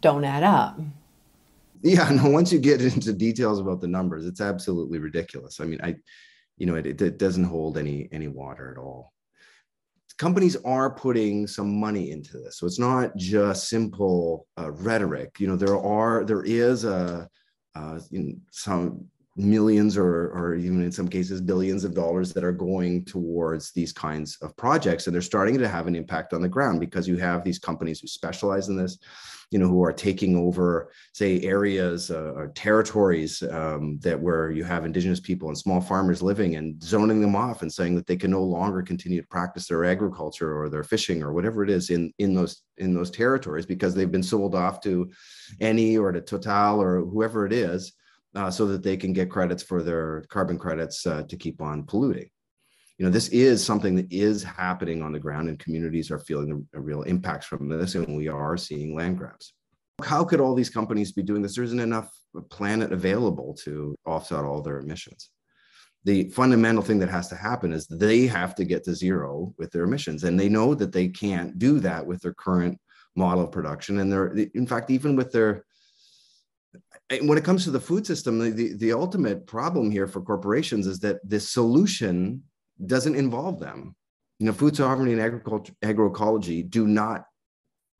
don't 0.00 0.24
add 0.24 0.42
up. 0.42 0.78
Yeah, 1.82 2.10
no, 2.10 2.28
once 2.28 2.52
you 2.52 2.58
get 2.58 2.82
into 2.82 3.12
details 3.12 3.58
about 3.58 3.80
the 3.80 3.88
numbers, 3.88 4.26
it's 4.26 4.42
absolutely 4.42 4.98
ridiculous. 4.98 5.60
I 5.60 5.64
mean, 5.64 5.80
I, 5.82 5.96
you 6.58 6.66
know, 6.66 6.74
it, 6.74 7.00
it 7.00 7.18
doesn't 7.18 7.44
hold 7.44 7.78
any 7.78 8.08
any 8.12 8.28
water 8.28 8.70
at 8.70 8.78
all. 8.78 9.12
companies 10.18 10.56
are 10.64 10.90
putting 10.90 11.46
some 11.46 11.80
money 11.80 12.10
into 12.10 12.38
this. 12.38 12.58
So 12.58 12.66
it's 12.66 12.78
not 12.78 13.16
just 13.16 13.70
simple 13.70 14.46
uh, 14.58 14.70
rhetoric. 14.70 15.40
You 15.40 15.48
know, 15.48 15.56
there 15.56 15.78
are 15.78 16.24
there 16.24 16.44
is 16.44 16.84
a 16.84 17.26
uh, 17.74 17.98
some 18.50 19.06
millions 19.36 19.96
or, 19.96 20.28
or 20.32 20.54
even 20.54 20.82
in 20.82 20.92
some 20.92 21.08
cases 21.08 21.40
billions 21.40 21.84
of 21.84 21.94
dollars 21.94 22.32
that 22.32 22.44
are 22.44 22.52
going 22.52 23.04
towards 23.04 23.72
these 23.72 23.92
kinds 23.92 24.36
of 24.42 24.56
projects. 24.56 25.06
And 25.06 25.14
they're 25.14 25.22
starting 25.22 25.58
to 25.58 25.68
have 25.68 25.86
an 25.86 25.96
impact 25.96 26.32
on 26.32 26.42
the 26.42 26.48
ground 26.48 26.80
because 26.80 27.08
you 27.08 27.16
have 27.16 27.44
these 27.44 27.58
companies 27.58 28.00
who 28.00 28.06
specialize 28.06 28.68
in 28.68 28.76
this 28.76 28.98
you 29.50 29.58
know 29.58 29.66
who 29.66 29.82
are 29.82 29.92
taking 29.92 30.36
over 30.36 30.92
say 31.12 31.40
areas 31.42 32.10
uh, 32.10 32.32
or 32.36 32.48
territories 32.48 33.42
um, 33.50 33.98
that 34.00 34.20
where 34.20 34.50
you 34.50 34.62
have 34.62 34.84
indigenous 34.84 35.18
people 35.18 35.48
and 35.48 35.58
small 35.58 35.80
farmers 35.80 36.22
living 36.22 36.54
and 36.54 36.80
zoning 36.82 37.20
them 37.20 37.34
off 37.34 37.62
and 37.62 37.72
saying 37.72 37.96
that 37.96 38.06
they 38.06 38.16
can 38.16 38.30
no 38.30 38.42
longer 38.42 38.80
continue 38.80 39.20
to 39.20 39.26
practice 39.26 39.66
their 39.66 39.84
agriculture 39.84 40.56
or 40.56 40.68
their 40.68 40.84
fishing 40.84 41.22
or 41.22 41.32
whatever 41.32 41.64
it 41.64 41.70
is 41.70 41.90
in 41.90 42.12
in 42.18 42.32
those 42.32 42.62
in 42.78 42.94
those 42.94 43.10
territories 43.10 43.66
because 43.66 43.94
they've 43.94 44.12
been 44.12 44.22
sold 44.22 44.54
off 44.54 44.80
to 44.80 45.10
Eni 45.60 45.98
or 45.98 46.12
to 46.12 46.20
Total 46.20 46.80
or 46.80 47.00
whoever 47.00 47.44
it 47.44 47.52
is 47.52 47.92
uh, 48.34 48.50
so 48.50 48.66
that 48.66 48.82
they 48.82 48.96
can 48.96 49.12
get 49.12 49.30
credits 49.30 49.62
for 49.62 49.82
their 49.82 50.24
carbon 50.28 50.58
credits 50.58 51.06
uh, 51.06 51.22
to 51.28 51.36
keep 51.36 51.60
on 51.60 51.84
polluting. 51.84 52.30
You 52.98 53.06
know, 53.06 53.10
this 53.10 53.28
is 53.28 53.64
something 53.64 53.94
that 53.96 54.12
is 54.12 54.42
happening 54.42 55.02
on 55.02 55.12
the 55.12 55.18
ground, 55.18 55.48
and 55.48 55.58
communities 55.58 56.10
are 56.10 56.18
feeling 56.18 56.66
a 56.74 56.80
real 56.80 57.02
impacts 57.02 57.46
from 57.46 57.68
this, 57.68 57.94
and 57.94 58.16
we 58.16 58.28
are 58.28 58.56
seeing 58.56 58.94
land 58.94 59.16
grabs. 59.18 59.54
How 60.02 60.22
could 60.24 60.40
all 60.40 60.54
these 60.54 60.70
companies 60.70 61.12
be 61.12 61.22
doing 61.22 61.42
this? 61.42 61.54
There 61.54 61.64
isn't 61.64 61.80
enough 61.80 62.10
planet 62.50 62.92
available 62.92 63.54
to 63.64 63.96
offset 64.06 64.44
all 64.44 64.62
their 64.62 64.78
emissions. 64.78 65.30
The 66.04 66.30
fundamental 66.30 66.82
thing 66.82 66.98
that 67.00 67.10
has 67.10 67.28
to 67.28 67.36
happen 67.36 67.72
is 67.72 67.86
they 67.86 68.26
have 68.26 68.54
to 68.54 68.64
get 68.64 68.84
to 68.84 68.94
zero 68.94 69.54
with 69.58 69.70
their 69.70 69.84
emissions, 69.84 70.24
and 70.24 70.38
they 70.38 70.48
know 70.48 70.74
that 70.74 70.92
they 70.92 71.08
can't 71.08 71.58
do 71.58 71.80
that 71.80 72.06
with 72.06 72.20
their 72.20 72.34
current 72.34 72.78
model 73.16 73.44
of 73.44 73.52
production. 73.52 73.98
And 74.00 74.10
they're, 74.12 74.28
in 74.54 74.66
fact, 74.66 74.90
even 74.90 75.16
with 75.16 75.32
their 75.32 75.64
when 77.22 77.38
it 77.38 77.44
comes 77.44 77.64
to 77.64 77.70
the 77.70 77.80
food 77.80 78.06
system, 78.06 78.38
the, 78.38 78.74
the 78.74 78.92
ultimate 78.92 79.46
problem 79.46 79.90
here 79.90 80.06
for 80.06 80.20
corporations 80.20 80.86
is 80.86 81.00
that 81.00 81.18
the 81.28 81.40
solution 81.40 82.42
doesn't 82.86 83.16
involve 83.16 83.58
them. 83.58 83.94
You 84.38 84.46
know, 84.46 84.52
food 84.52 84.76
sovereignty 84.76 85.12
and 85.12 85.20
agriculture, 85.20 85.74
agroecology 85.82 86.68
do 86.68 86.86
not 86.86 87.24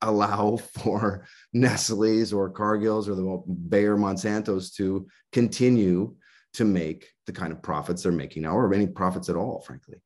allow 0.03 0.57
for 0.83 1.27
Nestle's 1.53 2.33
or 2.33 2.51
Cargill's 2.51 3.09
or 3.09 3.15
the 3.15 3.43
Bayer 3.69 3.97
Monsanto's 3.97 4.71
to 4.73 5.07
continue 5.33 6.15
to 6.55 6.65
make 6.65 7.09
the 7.27 7.33
kind 7.33 7.53
of 7.53 7.63
profits 7.63 8.03
they're 8.03 8.13
making 8.13 8.43
now, 8.43 8.57
or 8.57 8.73
any 8.75 8.87
profits 8.87 9.29
at 9.29 9.37
all, 9.37 9.61
frankly. 9.61 10.01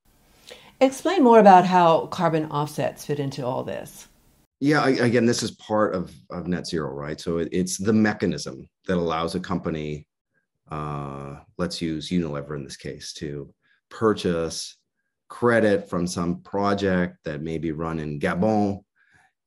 Explain 0.80 1.22
more 1.22 1.38
about 1.38 1.64
how 1.64 2.06
carbon 2.08 2.46
offsets 2.46 3.06
fit 3.06 3.18
into 3.20 3.46
all 3.46 3.62
this. 3.62 4.08
Yeah, 4.60 4.86
again, 4.86 5.26
this 5.26 5.42
is 5.42 5.50
part 5.52 5.94
of, 5.94 6.14
of 6.30 6.46
net 6.46 6.66
zero, 6.66 6.90
right? 6.92 7.20
So 7.20 7.38
it, 7.38 7.48
it's 7.52 7.76
the 7.76 7.92
mechanism 7.92 8.68
that 8.86 8.96
allows 8.96 9.34
a 9.34 9.40
company, 9.40 10.06
uh, 10.70 11.36
let's 11.58 11.82
use 11.82 12.08
Unilever 12.08 12.56
in 12.56 12.64
this 12.64 12.76
case, 12.76 13.12
to 13.14 13.52
purchase 13.90 14.76
credit 15.28 15.88
from 15.90 16.06
some 16.06 16.40
project 16.42 17.18
that 17.24 17.42
may 17.42 17.58
be 17.58 17.72
run 17.72 17.98
in 17.98 18.20
Gabon, 18.20 18.80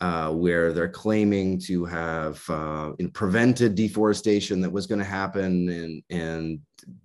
uh, 0.01 0.31
where 0.31 0.73
they're 0.73 0.89
claiming 0.89 1.59
to 1.61 1.85
have 1.85 2.43
uh, 2.49 2.91
prevented 3.13 3.75
deforestation 3.75 4.61
that 4.61 4.71
was 4.71 4.85
going 4.85 4.99
to 4.99 5.05
happen, 5.05 5.69
and 5.69 6.03
and 6.09 6.59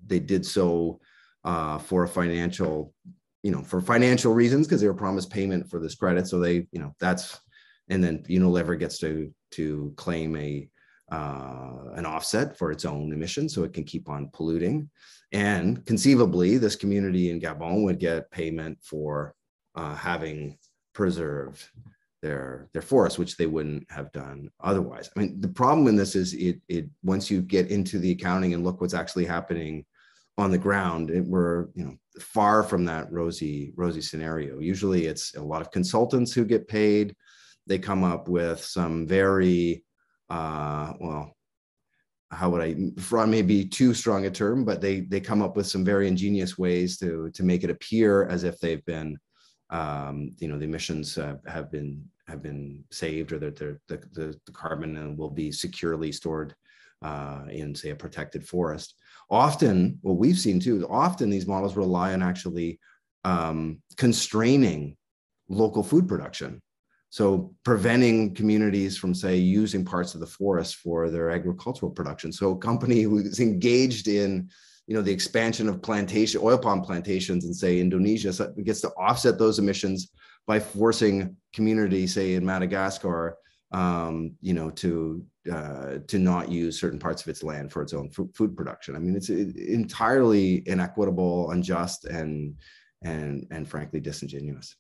they 0.07 0.19
did 0.19 0.45
so 0.45 1.01
uh, 1.45 1.79
for 1.79 2.05
a 2.05 2.09
financial, 2.09 2.93
you 3.43 3.51
know, 3.51 3.63
for 3.63 3.81
financial 3.81 4.35
reasons 4.35 4.67
because 4.67 4.81
they 4.81 4.89
were 4.89 4.95
promised 4.95 5.31
payment 5.31 5.71
for 5.71 5.81
this 5.81 5.95
credit. 5.95 6.27
So 6.27 6.39
they, 6.39 6.67
you 6.73 6.81
know, 6.81 6.95
that's 7.01 7.41
and 7.93 8.03
then 8.03 8.25
Unilever 8.29 8.79
gets 8.79 8.99
to 8.99 9.33
to 9.53 9.93
claim 9.97 10.35
a 10.37 10.69
uh, 11.13 11.91
an 11.95 12.07
offset 12.07 12.57
for 12.57 12.71
its 12.71 12.87
own 12.87 13.13
emissions, 13.13 13.55
so 13.55 13.65
it 13.65 13.75
can 13.75 13.85
keep 13.85 14.09
on 14.09 14.31
polluting. 14.33 14.89
And 15.33 15.85
conceivably, 15.85 16.57
this 16.57 16.75
community 16.75 17.31
in 17.31 17.41
Gabon 17.41 17.85
would 17.85 17.99
get 17.99 18.31
payment 18.31 18.79
for 18.83 19.35
uh, 19.75 19.95
having 19.95 20.59
preserved 20.95 21.63
their 22.23 22.71
their 22.73 22.83
forests, 22.83 23.19
which 23.19 23.37
they 23.37 23.47
wouldn't 23.47 23.91
have 23.91 24.11
done 24.13 24.51
otherwise. 24.61 25.11
I 25.15 25.21
mean, 25.21 25.41
the 25.41 25.49
problem 25.49 25.87
in 25.87 25.97
this 25.97 26.17
is 26.17 26.33
it 26.33 26.61
it 26.69 26.89
once 27.03 27.31
you 27.31 27.43
get 27.43 27.71
into 27.71 27.99
the 27.99 28.13
accounting 28.13 28.55
and 28.55 28.65
look 28.65 28.81
what's 28.81 28.95
actually 28.95 29.27
happening 29.27 29.85
on 30.39 30.51
the 30.51 30.59
ground, 30.59 31.11
it, 31.11 31.25
we're 31.27 31.67
you 31.75 31.85
know 31.85 31.97
far 32.21 32.63
from 32.63 32.87
that 32.87 33.13
rosy 33.13 33.73
rosy 33.77 34.01
scenario. 34.01 34.61
Usually, 34.61 35.07
it's 35.07 35.35
a 35.35 35.43
lot 35.43 35.61
of 35.61 35.71
consultants 35.71 36.33
who 36.33 36.47
get 36.47 36.69
paid 36.69 37.15
they 37.67 37.79
come 37.79 38.05
up 38.05 38.29
with 38.29 38.65
some 38.65 39.07
very 39.07 39.85
uh, 40.31 40.93
well 41.01 41.37
how 42.33 42.49
would 42.49 42.63
I 42.63 42.75
fraud 42.99 43.29
may 43.29 43.43
be 43.43 43.65
too 43.65 43.93
strong 43.93 44.25
a 44.25 44.31
term, 44.31 44.65
but 44.65 44.81
they 44.81 45.01
they 45.01 45.21
come 45.21 45.43
up 45.43 45.55
with 45.55 45.67
some 45.67 45.85
very 45.85 46.09
ingenious 46.09 46.57
ways 46.57 46.97
to 46.99 47.31
to 47.35 47.43
make 47.43 47.63
it 47.63 47.71
appear 47.71 48.25
as 48.25 48.45
if 48.45 48.59
they've 48.59 48.85
been 48.85 49.19
um, 49.71 50.31
you 50.39 50.49
know 50.49 50.59
the 50.59 50.65
emissions 50.65 51.19
uh, 51.19 51.37
have 51.47 51.71
been 51.71 52.05
have 52.29 52.43
been 52.43 52.85
saved 52.91 53.33
or 53.33 53.39
that 53.39 53.57
the, 53.57 53.79
the, 53.89 54.39
the 54.47 54.53
carbon 54.53 55.17
will 55.17 55.31
be 55.31 55.51
securely 55.51 56.13
stored 56.13 56.55
uh, 57.03 57.43
in 57.51 57.75
say 57.75 57.91
a 57.91 57.97
protected 57.97 58.47
forest. 58.47 58.95
Often, 59.29 59.99
what 60.03 60.17
we've 60.17 60.39
seen 60.39 60.61
too, 60.61 60.87
often 60.89 61.31
these 61.31 61.47
models 61.47 61.77
rely 61.77 62.13
on 62.13 62.23
actually 62.23 62.79
um, 63.25 63.83
constraining 63.97 64.97
local 65.49 65.83
food 65.83 66.09
production. 66.09 66.63
So 67.13 67.55
preventing 67.63 68.35
communities 68.35 68.97
from, 68.97 69.15
say, 69.15 69.37
using 69.37 69.85
parts 69.85 70.15
of 70.15 70.21
the 70.21 70.27
forest 70.27 70.77
for 70.77 71.11
their 71.11 71.29
agricultural 71.31 71.93
production. 71.93 72.33
So 72.33 72.53
a 72.53 72.57
company 72.57 73.03
who's 73.03 73.39
engaged 73.39 74.09
in, 74.09 74.49
you 74.87 74.95
know, 74.95 75.03
the 75.03 75.13
expansion 75.13 75.69
of 75.69 75.83
plantation, 75.83 76.41
oil 76.43 76.57
palm 76.57 76.81
plantations 76.81 77.45
in, 77.45 77.53
say, 77.53 77.79
Indonesia 77.79 78.33
gets 78.65 78.81
to 78.81 78.89
offset 78.97 79.39
those 79.39 79.59
emissions 79.59 80.11
by 80.47 80.59
forcing 80.59 81.37
communities, 81.53 82.15
say, 82.15 82.33
in 82.33 82.47
Madagascar, 82.47 83.37
um, 83.73 84.35
you 84.41 84.55
know, 84.55 84.71
to 84.71 85.23
uh, 85.53 85.99
to 86.07 86.19
not 86.19 86.51
use 86.51 86.81
certain 86.81 86.99
parts 86.99 87.21
of 87.21 87.29
its 87.29 87.43
land 87.43 87.73
for 87.73 87.83
its 87.83 87.93
own 87.93 88.09
food 88.11 88.57
production. 88.57 88.97
I 88.97 89.01
mean, 89.01 89.17
it's 89.17 89.29
entirely 89.29 90.63
inequitable, 90.67 91.51
unjust, 91.51 92.07
and 92.07 92.55
and 93.03 93.47
and 93.51 93.69
frankly 93.69 94.01
disingenuous. 94.01 94.77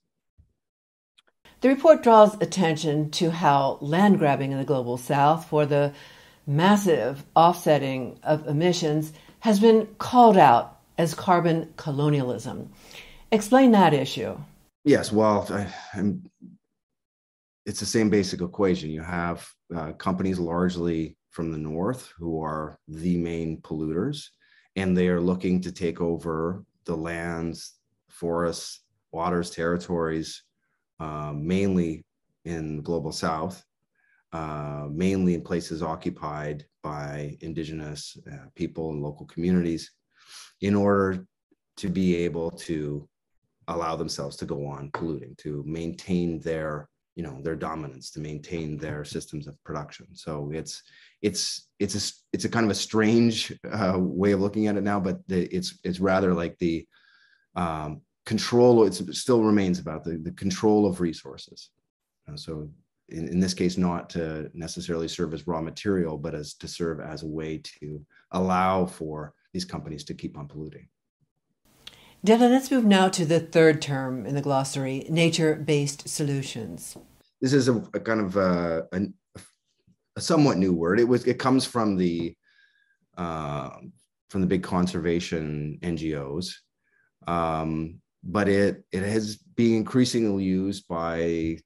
The 1.62 1.68
report 1.68 2.02
draws 2.02 2.34
attention 2.42 3.12
to 3.12 3.30
how 3.30 3.78
land 3.80 4.18
grabbing 4.18 4.50
in 4.50 4.58
the 4.58 4.64
global 4.64 4.96
south 4.96 5.48
for 5.48 5.64
the 5.64 5.92
massive 6.44 7.24
offsetting 7.36 8.18
of 8.24 8.48
emissions 8.48 9.12
has 9.38 9.60
been 9.60 9.86
called 9.98 10.36
out 10.36 10.80
as 10.98 11.14
carbon 11.14 11.72
colonialism. 11.76 12.72
Explain 13.30 13.70
that 13.70 13.94
issue. 13.94 14.36
Yes, 14.84 15.12
well, 15.12 15.46
I, 15.50 16.12
it's 17.64 17.78
the 17.78 17.86
same 17.86 18.10
basic 18.10 18.40
equation. 18.40 18.90
You 18.90 19.02
have 19.02 19.48
uh, 19.72 19.92
companies 19.92 20.40
largely 20.40 21.16
from 21.30 21.52
the 21.52 21.58
north 21.58 22.12
who 22.18 22.42
are 22.42 22.76
the 22.88 23.16
main 23.18 23.60
polluters, 23.60 24.30
and 24.74 24.96
they 24.96 25.06
are 25.06 25.20
looking 25.20 25.60
to 25.60 25.70
take 25.70 26.00
over 26.00 26.64
the 26.86 26.96
lands, 26.96 27.74
forests, 28.08 28.80
waters, 29.12 29.50
territories 29.50 30.42
uh, 31.00 31.32
mainly 31.34 32.04
in 32.44 32.76
the 32.76 32.82
global 32.82 33.12
south, 33.12 33.64
uh, 34.32 34.86
mainly 34.90 35.34
in 35.34 35.42
places 35.42 35.82
occupied 35.82 36.64
by 36.82 37.36
indigenous 37.40 38.16
uh, 38.30 38.46
people 38.54 38.90
and 38.90 39.02
local 39.02 39.26
communities, 39.26 39.90
in 40.60 40.74
order 40.74 41.26
to 41.76 41.88
be 41.88 42.16
able 42.16 42.50
to 42.50 43.08
allow 43.68 43.96
themselves 43.96 44.36
to 44.36 44.44
go 44.44 44.66
on 44.66 44.90
polluting, 44.92 45.34
to 45.38 45.62
maintain 45.66 46.40
their 46.40 46.88
you 47.14 47.22
know 47.22 47.40
their 47.42 47.56
dominance 47.56 48.10
to 48.10 48.20
maintain 48.20 48.78
their 48.78 49.04
systems 49.04 49.46
of 49.46 49.62
production. 49.64 50.06
So 50.14 50.50
it's 50.52 50.82
it's 51.20 51.68
it's 51.78 51.94
a 51.94 52.14
it's 52.32 52.44
a 52.44 52.48
kind 52.48 52.64
of 52.64 52.70
a 52.70 52.74
strange 52.74 53.52
uh, 53.70 53.94
way 53.98 54.32
of 54.32 54.40
looking 54.40 54.66
at 54.66 54.76
it 54.76 54.82
now 54.82 54.98
but 54.98 55.26
the, 55.28 55.44
it's 55.54 55.78
it's 55.84 56.00
rather 56.00 56.34
like 56.34 56.58
the 56.58 56.86
um, 57.54 58.00
control 58.24 58.84
it 58.84 58.94
still 58.94 59.42
remains 59.42 59.78
about 59.78 60.04
the, 60.04 60.16
the 60.18 60.32
control 60.32 60.86
of 60.86 61.00
resources. 61.00 61.70
Uh, 62.28 62.36
so 62.36 62.68
in, 63.08 63.28
in 63.28 63.40
this 63.40 63.54
case 63.54 63.76
not 63.76 64.08
to 64.10 64.50
necessarily 64.54 65.08
serve 65.08 65.34
as 65.34 65.46
raw 65.46 65.60
material 65.60 66.16
but 66.16 66.34
as 66.34 66.54
to 66.54 66.68
serve 66.68 67.00
as 67.00 67.22
a 67.22 67.26
way 67.26 67.58
to 67.58 68.04
allow 68.30 68.86
for 68.86 69.34
these 69.52 69.64
companies 69.64 70.04
to 70.04 70.14
keep 70.14 70.38
on 70.38 70.46
polluting. 70.46 70.88
Devlin, 72.24 72.52
let's 72.52 72.70
move 72.70 72.84
now 72.84 73.08
to 73.08 73.24
the 73.26 73.40
third 73.40 73.82
term 73.82 74.24
in 74.26 74.36
the 74.36 74.40
glossary 74.40 75.04
nature-based 75.08 76.08
solutions. 76.08 76.96
This 77.40 77.52
is 77.52 77.68
a, 77.68 77.74
a 77.94 78.00
kind 78.00 78.20
of 78.20 78.36
a, 78.36 78.86
a, 78.92 79.00
a, 80.14 80.20
somewhat 80.20 80.56
new 80.56 80.72
word. 80.72 81.00
It 81.00 81.08
was 81.08 81.26
it 81.26 81.40
comes 81.40 81.66
from 81.66 81.96
the 81.96 82.36
uh, 83.18 83.70
from 84.30 84.40
the 84.40 84.46
big 84.46 84.62
conservation 84.62 85.78
ngos 85.82 86.54
um, 87.26 88.00
but 88.22 88.48
it 88.48 88.84
it 88.92 89.02
has 89.02 89.36
been 89.36 89.76
increasingly 89.76 90.44
used 90.44 90.86
by 90.88 91.58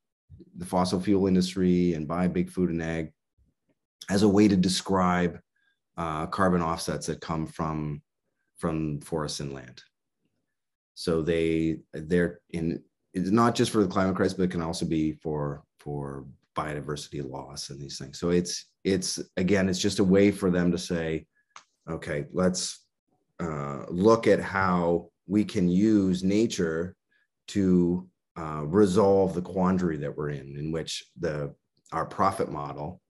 the 0.56 0.64
fossil 0.64 1.00
fuel 1.00 1.26
industry 1.26 1.94
and 1.94 2.08
by 2.08 2.26
big 2.26 2.50
food 2.50 2.70
and 2.70 2.82
ag 2.82 3.12
as 4.08 4.22
a 4.22 4.28
way 4.28 4.48
to 4.48 4.56
describe 4.56 5.38
uh, 5.96 6.26
carbon 6.26 6.62
offsets 6.62 7.06
that 7.06 7.20
come 7.20 7.46
from 7.46 8.02
from 8.58 9.00
forests 9.00 9.40
and 9.40 9.52
land. 9.52 9.82
So 10.94 11.22
they 11.22 11.78
they're 11.92 12.40
in 12.50 12.82
it's 13.12 13.30
not 13.30 13.54
just 13.54 13.70
for 13.70 13.82
the 13.82 13.88
climate 13.88 14.16
crisis, 14.16 14.36
but 14.36 14.44
it 14.44 14.50
can 14.50 14.62
also 14.62 14.86
be 14.86 15.12
for 15.12 15.64
for 15.78 16.26
biodiversity 16.56 17.28
loss 17.28 17.70
and 17.70 17.80
these 17.80 17.98
things. 17.98 18.18
So 18.18 18.30
it's 18.30 18.66
it's 18.84 19.20
again, 19.36 19.68
it's 19.68 19.78
just 19.78 19.98
a 19.98 20.04
way 20.04 20.30
for 20.30 20.50
them 20.50 20.70
to 20.72 20.78
say, 20.78 21.26
okay, 21.88 22.26
let's 22.32 22.84
uh, 23.40 23.84
look 23.88 24.26
at 24.26 24.40
how 24.40 25.10
we 25.26 25.44
can 25.44 25.68
use 25.68 26.22
nature 26.22 26.94
to 27.48 28.08
uh, 28.38 28.62
resolve 28.66 29.34
the 29.34 29.42
quandary 29.42 29.96
that 29.96 30.16
we're 30.16 30.30
in, 30.30 30.56
in 30.56 30.72
which 30.72 31.04
the 31.18 31.54
our 31.92 32.06
profit 32.06 32.50
model 32.50 33.00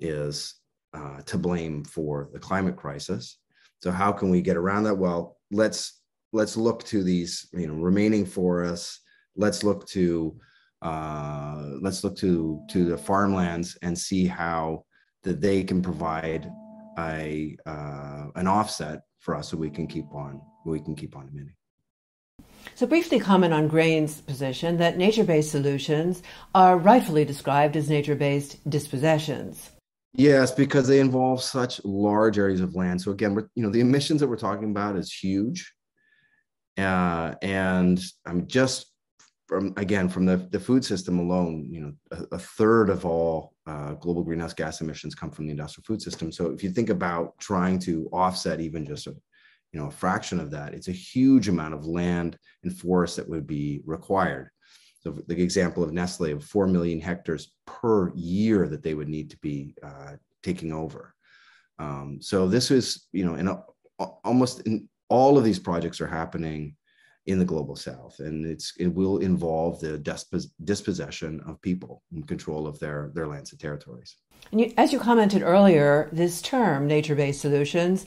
is 0.00 0.54
uh, 0.92 1.20
to 1.22 1.38
blame 1.38 1.84
for 1.84 2.28
the 2.32 2.38
climate 2.38 2.76
crisis. 2.76 3.38
So 3.82 3.90
how 3.90 4.12
can 4.12 4.30
we 4.30 4.40
get 4.42 4.56
around 4.56 4.84
that? 4.84 4.96
Well, 4.96 5.36
let's 5.50 6.02
let's 6.32 6.56
look 6.56 6.84
to 6.84 7.02
these 7.02 7.48
you 7.52 7.66
know 7.66 7.74
remaining 7.74 8.26
forests. 8.26 9.00
Let's 9.36 9.62
look 9.62 9.86
to 9.88 10.38
uh, 10.82 11.70
let's 11.80 12.04
look 12.04 12.16
to 12.18 12.62
to 12.70 12.84
the 12.84 12.98
farmlands 12.98 13.78
and 13.82 13.98
see 13.98 14.26
how 14.26 14.84
that 15.22 15.40
they 15.40 15.64
can 15.64 15.82
provide 15.82 16.50
a 16.98 17.56
uh, 17.66 18.26
an 18.34 18.46
offset 18.46 19.02
for 19.20 19.34
us 19.34 19.48
so 19.50 19.56
we 19.56 19.70
can 19.70 19.86
keep 19.86 20.12
on 20.14 20.40
we 20.64 20.80
can 20.80 20.94
keep 20.94 21.16
on 21.16 21.28
emitting. 21.28 21.55
So, 22.76 22.86
briefly 22.86 23.18
comment 23.18 23.54
on 23.54 23.68
Grain's 23.68 24.20
position 24.20 24.76
that 24.76 24.98
nature 24.98 25.24
based 25.24 25.50
solutions 25.50 26.22
are 26.54 26.76
rightfully 26.76 27.24
described 27.24 27.74
as 27.74 27.88
nature 27.88 28.14
based 28.14 28.58
dispossessions. 28.68 29.70
Yes, 30.12 30.50
because 30.50 30.86
they 30.86 31.00
involve 31.00 31.42
such 31.42 31.82
large 31.86 32.38
areas 32.38 32.60
of 32.60 32.74
land. 32.74 33.00
So, 33.00 33.12
again, 33.12 33.34
we're, 33.34 33.48
you 33.54 33.62
know, 33.62 33.70
the 33.70 33.80
emissions 33.80 34.20
that 34.20 34.28
we're 34.28 34.36
talking 34.36 34.72
about 34.72 34.96
is 34.96 35.10
huge. 35.10 35.72
Uh, 36.76 37.34
and 37.40 37.98
I'm 38.26 38.46
just 38.46 38.92
from, 39.46 39.72
again, 39.78 40.10
from 40.10 40.26
the, 40.26 40.36
the 40.36 40.60
food 40.60 40.84
system 40.84 41.18
alone, 41.18 41.68
you 41.70 41.80
know, 41.80 41.92
a, 42.10 42.34
a 42.34 42.38
third 42.38 42.90
of 42.90 43.06
all 43.06 43.54
uh, 43.66 43.94
global 43.94 44.22
greenhouse 44.22 44.52
gas 44.52 44.82
emissions 44.82 45.14
come 45.14 45.30
from 45.30 45.46
the 45.46 45.52
industrial 45.52 45.84
food 45.86 46.02
system. 46.02 46.30
So, 46.30 46.50
if 46.50 46.62
you 46.62 46.68
think 46.68 46.90
about 46.90 47.38
trying 47.38 47.78
to 47.80 48.06
offset 48.12 48.60
even 48.60 48.84
just 48.84 49.06
a 49.06 49.16
you 49.72 49.80
know 49.80 49.86
a 49.86 49.90
fraction 49.90 50.40
of 50.40 50.50
that 50.50 50.74
it's 50.74 50.88
a 50.88 50.92
huge 50.92 51.48
amount 51.48 51.74
of 51.74 51.86
land 51.86 52.38
and 52.62 52.78
forest 52.78 53.16
that 53.16 53.28
would 53.28 53.46
be 53.46 53.80
required. 53.84 54.50
So 55.00 55.12
the 55.28 55.40
example 55.40 55.84
of 55.84 55.92
nestle 55.92 56.32
of 56.32 56.44
4 56.44 56.66
million 56.66 57.00
hectares 57.00 57.52
per 57.64 58.12
year 58.14 58.66
that 58.68 58.82
they 58.82 58.94
would 58.94 59.08
need 59.08 59.30
to 59.30 59.38
be 59.38 59.74
uh, 59.80 60.14
taking 60.42 60.72
over. 60.72 61.14
Um, 61.78 62.18
so 62.20 62.48
this 62.48 62.70
is 62.70 63.06
you 63.12 63.24
know 63.24 63.34
in 63.34 63.48
a, 63.48 63.62
almost 64.24 64.60
in 64.60 64.88
all 65.08 65.38
of 65.38 65.44
these 65.44 65.58
projects 65.58 66.00
are 66.00 66.06
happening 66.06 66.76
in 67.26 67.38
the 67.38 67.44
global 67.44 67.74
south 67.74 68.20
and 68.20 68.46
it's 68.46 68.72
it 68.78 68.86
will 68.86 69.18
involve 69.18 69.80
the 69.80 69.98
dispos- 69.98 70.50
dispossession 70.64 71.40
of 71.46 71.60
people 71.60 72.02
and 72.12 72.26
control 72.26 72.66
of 72.66 72.78
their 72.78 73.10
their 73.14 73.26
lands 73.26 73.50
and 73.52 73.60
territories. 73.60 74.16
And 74.52 74.60
you, 74.60 74.72
as 74.76 74.92
you 74.92 74.98
commented 74.98 75.42
earlier 75.42 76.08
this 76.12 76.40
term 76.40 76.86
nature-based 76.86 77.40
solutions 77.40 78.06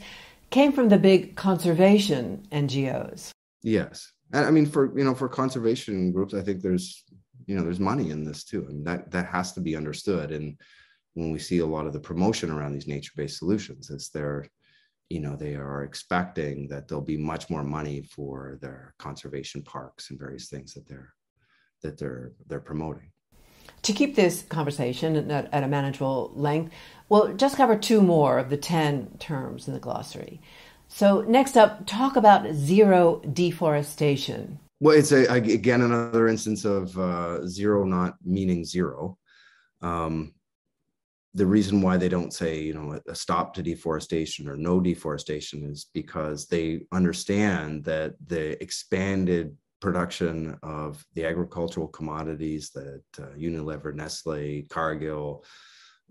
came 0.49 0.71
from 0.71 0.89
the 0.89 0.97
big 0.97 1.35
conservation 1.35 2.47
NGOs. 2.51 3.31
Yes. 3.61 4.11
And 4.33 4.45
I 4.45 4.51
mean, 4.51 4.65
for, 4.65 4.97
you 4.97 5.03
know, 5.03 5.15
for 5.15 5.27
conservation 5.27 6.11
groups, 6.11 6.33
I 6.33 6.41
think 6.41 6.61
there's, 6.61 7.03
you 7.45 7.55
know, 7.55 7.63
there's 7.63 7.79
money 7.79 8.11
in 8.11 8.23
this 8.23 8.43
too. 8.43 8.67
and 8.69 8.85
that, 8.85 9.11
that 9.11 9.25
has 9.25 9.53
to 9.53 9.61
be 9.61 9.75
understood. 9.75 10.31
And 10.31 10.57
when 11.13 11.31
we 11.31 11.39
see 11.39 11.59
a 11.59 11.65
lot 11.65 11.87
of 11.87 11.93
the 11.93 11.99
promotion 11.99 12.51
around 12.51 12.73
these 12.73 12.87
nature-based 12.87 13.37
solutions, 13.37 13.89
it's 13.89 14.09
they're, 14.09 14.45
you 15.09 15.19
know, 15.19 15.35
they 15.35 15.55
are 15.55 15.83
expecting 15.83 16.67
that 16.67 16.87
there'll 16.87 17.03
be 17.03 17.17
much 17.17 17.49
more 17.49 17.63
money 17.63 18.03
for 18.03 18.59
their 18.61 18.93
conservation 18.99 19.63
parks 19.63 20.11
and 20.11 20.19
various 20.19 20.49
things 20.49 20.73
that 20.75 20.87
they're, 20.87 21.13
that 21.81 21.97
they're, 21.97 22.33
they're 22.47 22.59
promoting. 22.59 23.11
To 23.83 23.93
keep 23.93 24.15
this 24.15 24.43
conversation 24.43 25.31
at, 25.31 25.53
at 25.53 25.63
a 25.63 25.67
manageable 25.67 26.31
length, 26.35 26.73
we'll 27.07 27.33
just 27.33 27.57
cover 27.57 27.77
two 27.77 28.01
more 28.01 28.37
of 28.37 28.49
the 28.49 28.57
10 28.57 29.17
terms 29.19 29.67
in 29.67 29.73
the 29.73 29.79
glossary. 29.79 30.41
So, 30.87 31.21
next 31.21 31.55
up, 31.55 31.85
talk 31.85 32.15
about 32.15 32.51
zero 32.53 33.21
deforestation. 33.31 34.59
Well, 34.79 34.97
it's 34.97 35.11
a, 35.11 35.25
again 35.31 35.81
another 35.81 36.27
instance 36.27 36.65
of 36.65 36.97
uh, 36.97 37.45
zero 37.45 37.83
not 37.83 38.15
meaning 38.25 38.65
zero. 38.65 39.17
Um, 39.81 40.33
the 41.35 41.45
reason 41.45 41.81
why 41.81 41.97
they 41.97 42.09
don't 42.09 42.33
say, 42.33 42.61
you 42.61 42.73
know, 42.73 42.99
a 43.07 43.13
stop 43.13 43.53
to 43.53 43.63
deforestation 43.63 44.49
or 44.49 44.57
no 44.57 44.79
deforestation 44.79 45.63
is 45.63 45.85
because 45.93 46.47
they 46.47 46.81
understand 46.91 47.83
that 47.83 48.15
the 48.25 48.61
expanded 48.63 49.55
production 49.79 50.57
of 50.63 51.05
the 51.13 51.25
agricultural 51.25 51.87
commodities 51.87 52.71
that 52.71 53.03
uh, 53.17 53.27
Unilever, 53.37 53.93
Nestle, 53.93 54.63
Cargill, 54.69 55.43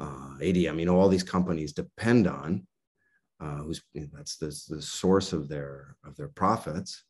uh, 0.00 0.36
ADM, 0.40 0.78
you 0.78 0.86
know, 0.86 0.98
all 0.98 1.08
these 1.08 1.22
companies 1.22 1.72
depend 1.72 2.26
on, 2.26 2.66
uh, 3.40 3.56
who's 3.56 3.82
you 3.92 4.02
know, 4.02 4.08
that's 4.12 4.36
the, 4.36 4.46
the 4.74 4.82
source 4.82 5.32
of 5.32 5.48
their 5.48 5.96
of 6.04 6.16
their 6.16 6.28
profits. 6.28 7.04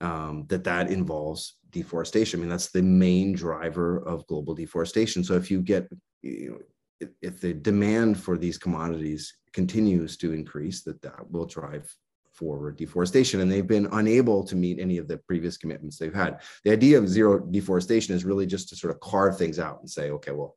Um, 0.00 0.44
that 0.48 0.62
that 0.62 0.92
involves 0.92 1.56
deforestation. 1.70 2.38
I 2.38 2.40
mean, 2.42 2.50
that's 2.50 2.70
the 2.70 2.82
main 2.82 3.32
driver 3.32 3.98
of 4.06 4.26
global 4.28 4.54
deforestation. 4.54 5.24
So 5.24 5.34
if 5.34 5.50
you 5.50 5.60
get, 5.60 5.88
you 6.22 6.50
know, 6.50 6.58
if, 7.00 7.08
if 7.20 7.40
the 7.40 7.52
demand 7.52 8.16
for 8.16 8.38
these 8.38 8.58
commodities 8.58 9.34
continues 9.52 10.16
to 10.18 10.32
increase, 10.32 10.82
that 10.84 11.02
that 11.02 11.28
will 11.30 11.46
drive 11.46 11.92
for 12.38 12.72
deforestation 12.72 13.40
and 13.40 13.50
they've 13.50 13.66
been 13.66 13.88
unable 13.92 14.44
to 14.44 14.56
meet 14.56 14.78
any 14.78 14.98
of 14.98 15.08
the 15.08 15.18
previous 15.18 15.56
commitments 15.56 15.98
they've 15.98 16.14
had. 16.14 16.40
The 16.64 16.72
idea 16.72 16.98
of 16.98 17.08
zero 17.08 17.40
deforestation 17.40 18.14
is 18.14 18.24
really 18.24 18.46
just 18.46 18.68
to 18.68 18.76
sort 18.76 18.92
of 18.92 19.00
carve 19.00 19.36
things 19.36 19.58
out 19.58 19.80
and 19.80 19.90
say 19.90 20.10
okay 20.10 20.32
well 20.32 20.56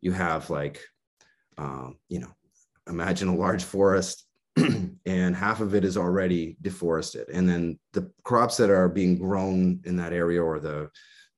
you 0.00 0.12
have 0.12 0.50
like 0.50 0.80
um, 1.58 1.98
you 2.08 2.20
know 2.20 2.32
imagine 2.88 3.28
a 3.28 3.36
large 3.36 3.62
forest 3.62 4.26
and 5.06 5.36
half 5.36 5.60
of 5.60 5.74
it 5.74 5.84
is 5.84 5.96
already 5.96 6.56
deforested. 6.60 7.28
And 7.32 7.48
then 7.48 7.78
the 7.92 8.10
crops 8.22 8.56
that 8.58 8.68
are 8.68 8.88
being 8.88 9.16
grown 9.16 9.80
in 9.84 9.96
that 9.96 10.12
area 10.12 10.42
or 10.42 10.60
the 10.60 10.90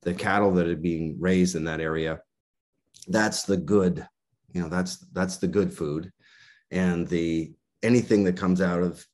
the 0.02 0.14
cattle 0.14 0.52
that 0.52 0.66
are 0.66 0.76
being 0.76 1.16
raised 1.18 1.56
in 1.56 1.64
that 1.64 1.80
area 1.80 2.20
that's 3.08 3.44
the 3.44 3.56
good 3.56 4.06
you 4.54 4.60
know 4.60 4.68
that's 4.68 4.98
that's 5.12 5.36
the 5.36 5.48
good 5.48 5.72
food. 5.72 6.10
And 6.70 7.06
the 7.06 7.52
anything 7.82 8.24
that 8.24 8.36
comes 8.36 8.60
out 8.60 8.82
of 8.82 9.04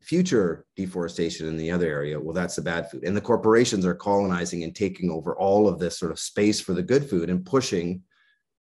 future 0.00 0.66
deforestation 0.76 1.46
in 1.46 1.56
the 1.56 1.70
other 1.70 1.86
area, 1.86 2.20
well, 2.20 2.34
that's 2.34 2.56
the 2.56 2.62
bad 2.62 2.90
food. 2.90 3.04
And 3.04 3.16
the 3.16 3.20
corporations 3.20 3.84
are 3.86 3.94
colonizing 3.94 4.64
and 4.64 4.74
taking 4.74 5.10
over 5.10 5.36
all 5.36 5.68
of 5.68 5.78
this 5.78 5.98
sort 5.98 6.12
of 6.12 6.18
space 6.18 6.60
for 6.60 6.74
the 6.74 6.82
good 6.82 7.08
food 7.08 7.30
and 7.30 7.44
pushing 7.44 8.02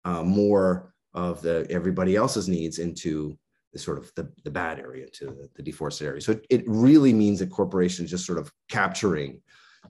uh, 0.05 0.23
more 0.23 0.93
of 1.15 1.41
the 1.41 1.67
everybody 1.71 2.15
else's 2.17 2.49
needs 2.49 2.79
into 2.79 3.37
the 3.73 3.79
sort 3.79 3.99
of 3.99 4.13
the, 4.15 4.31
the 4.45 4.51
bad 4.51 4.79
area, 4.79 5.07
to 5.11 5.27
the, 5.27 5.49
the 5.57 5.63
deforested 5.63 6.07
area. 6.07 6.21
So 6.21 6.33
it, 6.33 6.47
it 6.51 6.65
really 6.67 7.13
means 7.13 7.41
that 7.41 7.51
corporations 7.51 8.11
just 8.11 8.27
sort 8.27 8.39
of 8.39 8.53
capturing 8.71 9.41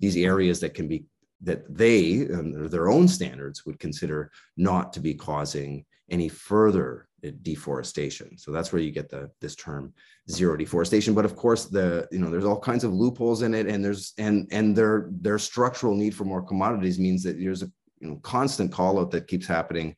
these 0.00 0.16
areas 0.16 0.60
that 0.60 0.74
can 0.74 0.88
be 0.88 1.06
that 1.42 1.62
they 1.74 2.22
and 2.22 2.70
their 2.70 2.88
own 2.88 3.06
standards 3.06 3.66
would 3.66 3.78
consider 3.78 4.30
not 4.56 4.92
to 4.94 5.00
be 5.00 5.14
causing 5.14 5.84
any 6.10 6.28
further 6.28 7.05
deforestation. 7.42 8.36
So 8.38 8.52
that's 8.52 8.72
where 8.72 8.82
you 8.82 8.90
get 8.90 9.08
the 9.08 9.30
this 9.40 9.56
term 9.56 9.92
zero 10.30 10.56
deforestation. 10.56 11.14
But 11.14 11.24
of 11.24 11.36
course, 11.36 11.66
the 11.66 12.08
you 12.10 12.18
know 12.18 12.30
there's 12.30 12.44
all 12.44 12.58
kinds 12.58 12.84
of 12.84 12.92
loopholes 12.92 13.42
in 13.42 13.54
it, 13.54 13.66
and 13.66 13.84
there's 13.84 14.12
and 14.18 14.48
and 14.50 14.76
their 14.76 15.08
their 15.10 15.38
structural 15.38 15.94
need 15.94 16.14
for 16.14 16.24
more 16.24 16.42
commodities 16.42 16.98
means 16.98 17.22
that 17.22 17.38
there's 17.38 17.62
a 17.62 17.70
you 18.00 18.08
know 18.08 18.16
constant 18.22 18.70
call 18.72 19.00
out 19.00 19.10
that 19.10 19.28
keeps 19.28 19.46
happening. 19.46 19.94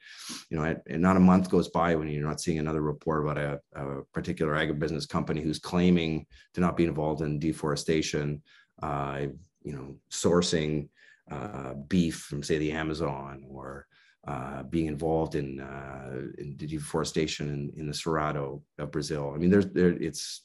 You 0.51 0.59
know, 0.59 0.77
and 0.89 1.03
not 1.03 1.17
a 1.17 1.21
month 1.21 1.51
goes 1.51 1.69
by 1.69 1.95
when 1.95 2.09
you're 2.09 2.27
not 2.27 2.41
seeing 2.41 2.59
another 2.59 2.83
report 2.83 3.25
about 3.25 3.39
a, 3.39 3.61
a 3.75 4.05
particular 4.13 4.55
agribusiness 4.55 5.09
company 5.09 5.41
who's 5.41 5.59
claiming 5.59 6.27
to 6.55 6.61
not 6.61 6.77
be 6.77 6.85
involved 6.85 7.23
in 7.23 7.39
deforestation. 7.39 8.43
Uh, 8.83 9.27
you 9.63 9.73
know, 9.73 9.97
sourcing 10.11 10.89
uh, 11.31 11.75
beef 11.89 12.17
from 12.17 12.43
say 12.43 12.59
the 12.59 12.73
Amazon 12.73 13.45
or 13.51 13.87
uh, 14.27 14.63
being 14.65 14.87
involved 14.87 15.35
in, 15.35 15.61
uh, 15.61 16.11
in 16.39 16.57
deforestation 16.57 17.49
in, 17.49 17.73
in, 17.81 17.87
the 17.87 17.93
Cerrado 17.93 18.61
of 18.79 18.91
Brazil. 18.91 19.33
I 19.35 19.39
mean, 19.39 19.51
there's 19.51 19.67
there, 19.69 19.91
it's 19.91 20.45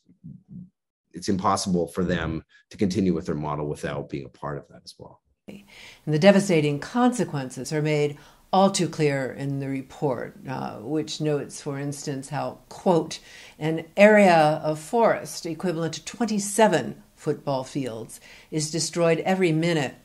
it's 1.12 1.30
impossible 1.30 1.88
for 1.88 2.04
them 2.04 2.44
to 2.70 2.78
continue 2.78 3.14
with 3.14 3.26
their 3.26 3.36
model 3.36 3.68
without 3.68 4.10
being 4.10 4.26
a 4.26 4.30
part 4.30 4.58
of 4.58 4.68
that 4.70 4.82
as 4.84 4.96
well. 4.98 5.22
And 5.48 6.14
the 6.14 6.20
devastating 6.20 6.80
consequences 6.80 7.74
are 7.74 7.82
made 7.82 8.18
all 8.54 8.70
too 8.70 8.88
clear 8.88 9.32
in 9.32 9.60
the 9.60 9.68
report, 9.68 10.38
uh, 10.48 10.76
which 10.78 11.20
notes, 11.20 11.60
for 11.60 11.80
instance, 11.80 12.30
how, 12.30 12.60
quote, 12.70 13.20
an 13.58 13.86
area 13.98 14.62
of 14.64 14.80
forest 14.80 15.46
equivalent 15.46 15.96
to 15.96 16.06
27 16.06 17.02
football 17.16 17.64
fields 17.64 18.22
is 18.52 18.70
destroyed 18.70 19.20
every 19.20 19.52
minute, 19.52 19.96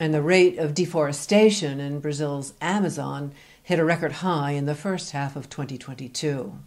and 0.00 0.14
the 0.14 0.22
rate 0.22 0.58
of 0.58 0.72
deforestation 0.72 1.78
in 1.78 2.00
Brazil's 2.00 2.54
Amazon 2.62 3.32
hit 3.62 3.78
a 3.78 3.84
record 3.84 4.12
high 4.12 4.52
in 4.52 4.64
the 4.64 4.74
first 4.74 5.10
half 5.12 5.36
of 5.36 5.50
2022. 5.50 6.58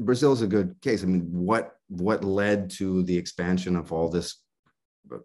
Brazil 0.00 0.32
is 0.32 0.42
a 0.42 0.48
good 0.48 0.74
case. 0.82 1.04
I 1.04 1.06
mean, 1.06 1.30
what 1.32 1.76
what 1.88 2.24
led 2.24 2.68
to 2.68 3.04
the 3.04 3.16
expansion 3.16 3.76
of 3.76 3.92
all 3.92 4.08
this 4.08 4.42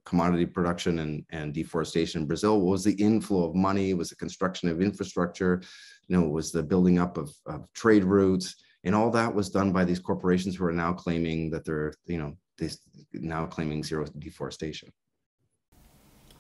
commodity 0.06 0.46
production 0.46 1.00
and, 1.00 1.26
and 1.32 1.56
deforestation 1.56 2.22
in 2.22 2.28
Brazil 2.28 2.62
was 2.62 2.84
the 2.84 2.94
inflow 2.94 3.46
of 3.46 3.56
money, 3.56 3.96
was 3.96 4.10
the 4.10 4.16
construction 4.16 4.70
of 4.70 4.80
infrastructure, 4.80 5.60
you 6.08 6.16
know, 6.16 6.28
was 6.28 6.52
the 6.52 6.62
building 6.62 7.00
up 7.00 7.18
of, 7.18 7.34
of 7.48 7.66
trade 7.74 8.04
routes, 8.04 8.58
and 8.84 8.94
all 8.94 9.10
that 9.10 9.34
was 9.34 9.50
done 9.50 9.72
by 9.72 9.84
these 9.84 9.98
corporations 9.98 10.56
who 10.56 10.66
are 10.66 10.72
now 10.72 10.94
claiming 10.94 11.50
that 11.50 11.66
they're, 11.66 11.94
you 12.06 12.20
know, 12.20 12.38
they 12.60 12.70
now 13.14 13.48
claiming 13.48 13.84
zero 13.84 14.06
deforestation. 14.20 14.92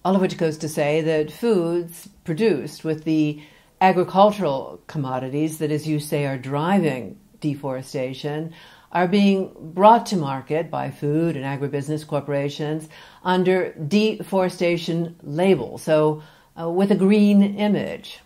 All 0.04 0.16
of 0.16 0.22
which 0.22 0.38
goes 0.38 0.58
to 0.60 0.70
say 0.70 1.02
that 1.02 1.32
foods 1.32 2.10
produced 2.24 2.84
with 2.84 3.04
the 3.04 3.42
agricultural 3.80 4.82
commodities 4.88 5.60
that, 5.60 5.72
as 5.72 5.88
you 5.88 6.00
say, 6.00 6.26
are 6.26 6.38
driving 6.38 7.20
deforestation 7.40 8.54
are 8.92 9.08
being 9.08 9.52
brought 9.74 10.06
to 10.06 10.18
market 10.18 10.70
by 10.70 10.92
food 10.92 11.38
and 11.38 11.46
agribusiness 11.46 12.06
corporations 12.06 12.90
under 13.24 13.74
deforestation 13.74 15.16
label, 15.24 15.78
so 15.78 16.22
uh, 16.60 16.70
with 16.70 16.92
a 16.92 16.96
green 16.96 17.56
image. 17.56 18.20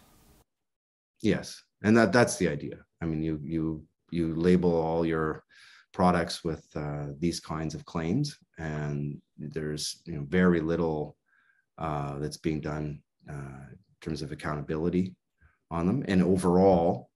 Yes, 1.21 1.61
and 1.83 1.95
that 1.97 2.11
that's 2.11 2.37
the 2.37 2.47
idea. 2.47 2.77
I 3.01 3.05
mean, 3.05 3.21
you 3.21 3.39
you 3.43 3.83
you 4.09 4.33
label 4.35 4.73
all 4.75 5.05
your 5.05 5.43
products 5.93 6.43
with 6.43 6.65
uh, 6.75 7.07
these 7.19 7.39
kinds 7.39 7.75
of 7.75 7.85
claims, 7.85 8.37
and 8.57 9.21
there's 9.37 10.01
you 10.05 10.15
know 10.15 10.25
very 10.27 10.61
little 10.61 11.15
uh, 11.77 12.17
that's 12.19 12.37
being 12.37 12.61
done 12.61 13.01
uh, 13.29 13.65
in 13.69 13.77
terms 14.01 14.21
of 14.21 14.31
accountability 14.31 15.15
on 15.71 15.87
them, 15.87 16.03
and 16.07 16.21
overall, 16.23 17.09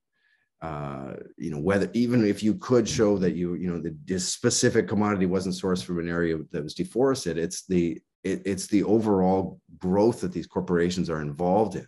uh, 0.61 1.13
you 1.37 1.51
know, 1.51 1.59
whether 1.59 1.89
even 1.93 2.25
if 2.25 2.43
you 2.43 2.55
could 2.55 2.87
show 2.87 3.17
that 3.17 3.35
you, 3.35 3.55
you 3.55 3.71
know, 3.71 3.79
the 3.79 3.95
this 4.05 4.27
specific 4.27 4.87
commodity 4.87 5.25
wasn't 5.25 5.55
sourced 5.55 5.83
from 5.83 5.99
an 5.99 6.09
area 6.09 6.37
that 6.51 6.63
was 6.63 6.73
deforested, 6.73 7.37
it's 7.37 7.65
the 7.67 8.01
it, 8.23 8.41
it's 8.45 8.67
the 8.67 8.83
overall 8.83 9.61
growth 9.77 10.21
that 10.21 10.33
these 10.33 10.47
corporations 10.47 11.09
are 11.09 11.21
involved 11.21 11.75
in 11.75 11.87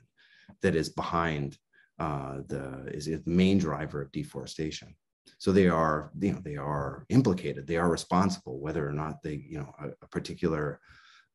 that 0.62 0.76
is 0.76 0.90
behind 0.90 1.58
uh, 2.00 2.38
the 2.48 2.86
is 2.94 3.06
the 3.06 3.22
main 3.26 3.58
driver 3.58 4.02
of 4.02 4.12
deforestation. 4.12 4.96
So 5.38 5.52
they 5.52 5.68
are, 5.68 6.12
you 6.20 6.34
know, 6.34 6.42
they 6.44 6.56
are 6.56 7.06
implicated. 7.10 7.68
They 7.68 7.78
are 7.78 7.90
responsible, 7.90 8.60
whether 8.60 8.88
or 8.88 8.92
not 8.94 9.22
they, 9.24 9.44
you 9.48 9.60
know, 9.60 9.74
a, 9.80 9.90
a 10.02 10.08
particular 10.08 10.80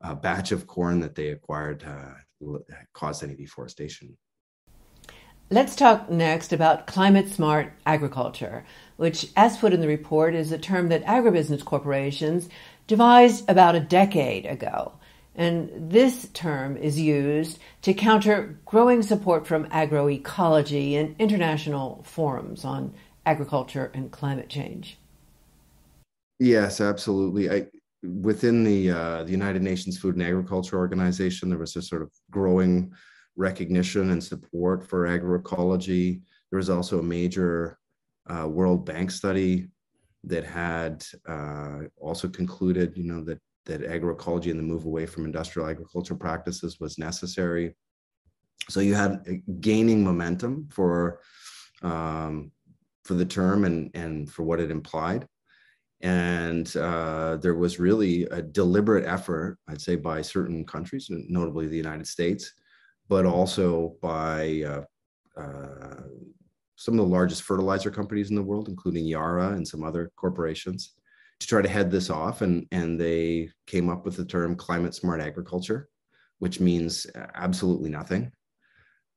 uh, 0.03 0.15
batch 0.15 0.53
of 0.53 0.67
corn 0.67 1.01
that 1.01 1.15
they 1.15 1.29
acquired 1.29 1.85
uh, 1.85 2.59
caused 2.93 3.23
any 3.23 3.35
deforestation. 3.35 4.17
Let's 5.49 5.77
talk 5.77 6.11
next 6.11 6.53
about 6.53 6.89
climate 6.89 7.29
smart 7.29 7.73
agriculture, 7.87 8.65
which, 8.97 9.29
as 9.37 9.57
put 9.57 9.73
in 9.73 9.81
the 9.81 9.87
report, 9.87 10.35
is 10.35 10.51
a 10.51 10.59
term 10.59 10.89
that 10.89 11.05
agribusiness 11.05 11.65
corporations 11.65 12.49
devised 12.89 13.49
about 13.49 13.77
a 13.77 13.81
decade 13.81 14.45
ago. 14.45 14.93
And 15.37 15.91
this 15.91 16.29
term 16.33 16.77
is 16.77 16.99
used 16.99 17.61
to 17.83 17.95
counter 17.95 18.59
growing 18.65 19.03
support 19.03 19.47
from 19.47 19.69
agroecology 19.69 20.95
and 20.95 21.15
international 21.19 22.03
forums 22.05 22.65
on 22.65 22.95
agriculture 23.25 23.91
and 23.95 24.11
climate 24.11 24.49
change. 24.49 24.99
Yes, 26.39 26.81
absolutely. 26.81 27.51
I, 27.51 27.67
within 28.07 28.65
the 28.65 28.91
uh, 28.91 29.25
the 29.25 29.31
United 29.31 29.63
Nations 29.63 29.99
Food 29.99 30.17
and 30.17 30.25
Agriculture 30.25 30.77
Organization, 30.77 31.49
there 31.49 31.59
was 31.59 31.77
a 31.77 31.83
sort 31.83 32.03
of 32.03 32.11
growing 32.31 32.93
recognition 33.37 34.11
and 34.11 34.23
support 34.23 34.87
for 34.89 35.07
agroecology. 35.07 36.21
There 36.51 36.59
was 36.59 36.71
also 36.71 36.99
a 36.99 37.03
major 37.03 37.79
uh, 38.29 38.49
World 38.49 38.85
Bank 38.87 39.11
study 39.11 39.69
that 40.25 40.45
had 40.45 41.05
uh, 41.29 41.81
also 42.01 42.29
concluded, 42.29 42.97
you 42.97 43.05
know, 43.05 43.23
that 43.25 43.41
that 43.67 43.83
agroecology 43.83 44.51
and 44.51 44.59
the 44.59 44.65
move 44.65 44.85
away 44.85 45.07
from 45.07 45.25
industrial 45.25 45.69
agricultural 45.69 46.19
practices 46.19 46.79
was 46.79 46.99
necessary. 46.99 47.75
So 48.69 48.81
you 48.81 48.95
had 48.95 49.43
gaining 49.61 50.03
momentum 50.05 50.69
for 50.71 51.21
um, 51.83 52.53
for 53.05 53.15
the 53.15 53.25
term 53.25 53.65
and 53.65 53.91
and 53.95 54.31
for 54.31 54.45
what 54.45 54.61
it 54.61 54.71
implied. 54.71 55.27
And 56.07 56.77
uh, 56.77 57.37
there 57.39 57.57
was 57.57 57.81
really 57.81 58.27
a 58.27 58.41
deliberate 58.41 59.05
effort, 59.05 59.59
I'd 59.67 59.81
say, 59.81 59.97
by 59.97 60.23
certain 60.23 60.65
countries, 60.65 61.09
notably 61.11 61.67
the 61.67 61.77
United 61.77 62.07
States, 62.07 62.53
but 63.09 63.27
also 63.27 63.97
by 64.01 64.63
uh, 64.65 65.41
uh, 65.41 66.03
some 66.77 66.95
of 66.95 66.99
the 66.99 67.13
largest 67.13 67.43
fertilizer 67.43 67.91
companies 67.91 68.31
in 68.31 68.37
the 68.37 68.43
world, 68.43 68.69
including 68.69 69.05
Yara 69.05 69.49
and 69.55 69.67
some 69.67 69.83
other 69.83 70.13
corporations, 70.15 70.93
to 71.41 71.47
try 71.49 71.61
to 71.61 71.69
head 71.69 71.91
this 71.91 72.09
off. 72.09 72.41
And, 72.41 72.69
and 72.71 73.01
they 73.01 73.51
came 73.67 73.89
up 73.89 74.05
with 74.05 74.17
the 74.17 74.25
term 74.25 74.55
climate 74.55 74.95
smart 74.95 75.21
agriculture, 75.21 75.89
which 76.39 76.61
means 76.61 77.09
absolutely 77.35 77.91
nothing. 77.91 78.31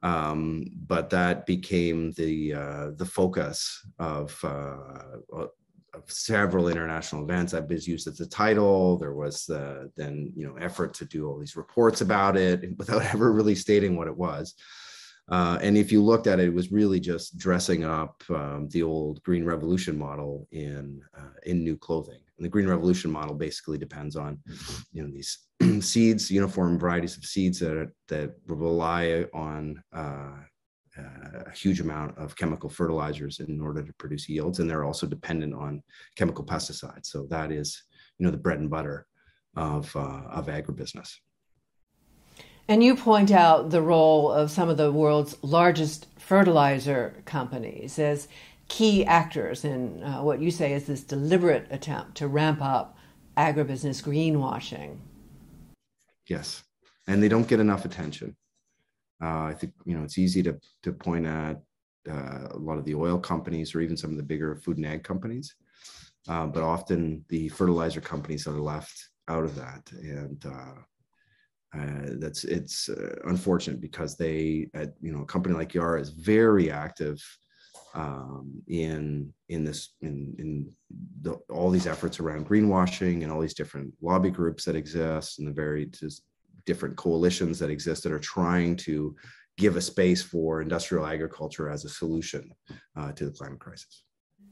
Um, 0.01 0.65
but 0.87 1.11
that 1.11 1.45
became 1.45 2.13
the 2.13 2.53
uh, 2.53 2.87
the 2.95 3.05
focus 3.05 3.85
of 3.99 4.39
uh, 4.43 5.45
of 5.93 6.09
several 6.11 6.67
international 6.67 7.23
events. 7.23 7.53
I've 7.53 7.67
been 7.67 7.81
used 7.81 8.07
as 8.07 8.19
a 8.19 8.27
title. 8.27 8.97
There 8.97 9.13
was 9.13 9.45
the 9.45 9.91
then 9.95 10.31
you 10.35 10.47
know 10.47 10.55
effort 10.55 10.93
to 10.95 11.05
do 11.05 11.27
all 11.27 11.39
these 11.39 11.55
reports 11.55 12.01
about 12.01 12.37
it 12.37 12.63
without 12.77 13.03
ever 13.13 13.31
really 13.31 13.55
stating 13.55 13.95
what 13.95 14.07
it 14.07 14.17
was. 14.17 14.55
Uh, 15.29 15.59
and 15.61 15.77
if 15.77 15.91
you 15.91 16.03
looked 16.03 16.25
at 16.25 16.39
it, 16.39 16.47
it 16.47 16.53
was 16.53 16.71
really 16.71 16.99
just 16.99 17.37
dressing 17.37 17.83
up 17.83 18.23
um, 18.29 18.67
the 18.71 18.81
old 18.81 19.21
Green 19.21 19.45
Revolution 19.45 19.97
model 19.97 20.47
in 20.51 21.01
uh, 21.17 21.37
in 21.45 21.63
new 21.63 21.77
clothing. 21.77 22.19
And 22.37 22.45
the 22.45 22.49
Green 22.49 22.67
Revolution 22.67 23.11
model 23.11 23.35
basically 23.35 23.77
depends 23.77 24.15
on 24.15 24.39
you 24.91 25.03
know 25.03 25.11
these 25.11 25.37
seeds, 25.81 26.31
uniform 26.31 26.79
varieties 26.79 27.17
of 27.17 27.25
seeds 27.25 27.59
that 27.59 27.91
that 28.07 28.35
rely 28.47 29.25
on 29.33 29.83
uh, 29.93 30.37
a 31.45 31.51
huge 31.51 31.79
amount 31.79 32.17
of 32.17 32.35
chemical 32.35 32.69
fertilizers 32.69 33.39
in 33.39 33.59
order 33.61 33.83
to 33.83 33.93
produce 33.93 34.29
yields, 34.29 34.59
and 34.59 34.69
they're 34.69 34.83
also 34.83 35.07
dependent 35.07 35.53
on 35.53 35.81
chemical 36.15 36.45
pesticides. 36.45 37.07
So 37.07 37.25
that 37.29 37.51
is, 37.51 37.83
you 38.17 38.25
know, 38.25 38.31
the 38.31 38.37
bread 38.37 38.59
and 38.59 38.69
butter 38.69 39.07
of 39.55 39.93
uh, 39.95 40.23
of 40.29 40.47
agribusiness. 40.47 41.15
And 42.67 42.83
you 42.83 42.95
point 42.95 43.31
out 43.31 43.71
the 43.71 43.81
role 43.81 44.31
of 44.31 44.51
some 44.51 44.69
of 44.69 44.77
the 44.77 44.91
world's 44.91 45.35
largest 45.41 46.05
fertilizer 46.19 47.23
companies 47.25 47.97
as 47.97 48.27
key 48.67 49.03
actors 49.03 49.65
in 49.65 50.03
uh, 50.03 50.21
what 50.21 50.39
you 50.39 50.51
say 50.51 50.73
is 50.73 50.85
this 50.85 51.03
deliberate 51.03 51.65
attempt 51.71 52.15
to 52.17 52.27
ramp 52.27 52.61
up 52.61 52.95
agribusiness 53.35 54.03
greenwashing. 54.03 54.97
Yes, 56.27 56.63
and 57.07 57.23
they 57.23 57.27
don't 57.27 57.47
get 57.47 57.59
enough 57.59 57.85
attention. 57.85 58.35
Uh, 59.21 59.43
I 59.43 59.53
think 59.53 59.73
you 59.85 59.97
know 59.97 60.03
it's 60.03 60.17
easy 60.17 60.41
to 60.43 60.57
to 60.83 60.93
point 60.93 61.25
at 61.25 61.57
uh, 62.09 62.47
a 62.51 62.57
lot 62.57 62.77
of 62.77 62.85
the 62.85 62.95
oil 62.95 63.19
companies 63.19 63.75
or 63.75 63.81
even 63.81 63.97
some 63.97 64.11
of 64.11 64.17
the 64.17 64.23
bigger 64.23 64.55
food 64.55 64.77
and 64.77 64.85
ag 64.85 65.03
companies, 65.03 65.55
uh, 66.27 66.47
but 66.47 66.63
often 66.63 67.25
the 67.29 67.49
fertilizer 67.49 68.01
companies 68.01 68.47
are 68.47 68.59
left 68.59 69.09
out 69.27 69.43
of 69.43 69.55
that, 69.55 69.91
and 69.91 70.45
uh, 70.45 71.77
uh, 71.77 72.15
that's 72.19 72.45
it's 72.45 72.89
uh, 72.89 73.15
unfortunate 73.25 73.81
because 73.81 74.15
they, 74.15 74.67
you 75.01 75.11
know, 75.11 75.21
a 75.21 75.25
company 75.25 75.53
like 75.53 75.73
Yara 75.73 76.01
is 76.01 76.09
very 76.09 76.71
active 76.71 77.21
um, 77.93 78.61
in 78.67 79.33
in 79.49 79.63
this 79.63 79.95
in 80.01 80.35
in 80.37 80.71
the, 81.21 81.33
all 81.49 81.69
these 81.69 81.87
efforts 81.87 82.19
around 82.19 82.47
greenwashing 82.47 83.23
and 83.23 83.31
all 83.31 83.41
these 83.41 83.53
different 83.53 83.93
lobby 84.01 84.29
groups 84.29 84.65
that 84.65 84.75
exist 84.75 85.39
and 85.39 85.47
the 85.47 85.51
very 85.51 85.85
just 85.85 86.23
different 86.65 86.95
coalitions 86.95 87.59
that 87.59 87.69
exist 87.69 88.03
that 88.03 88.11
are 88.11 88.19
trying 88.19 88.75
to 88.75 89.15
give 89.57 89.75
a 89.75 89.81
space 89.81 90.21
for 90.21 90.61
industrial 90.61 91.05
agriculture 91.05 91.69
as 91.69 91.85
a 91.85 91.89
solution 91.89 92.51
uh, 92.95 93.11
to 93.11 93.25
the 93.25 93.31
climate 93.31 93.59
crisis. 93.59 94.03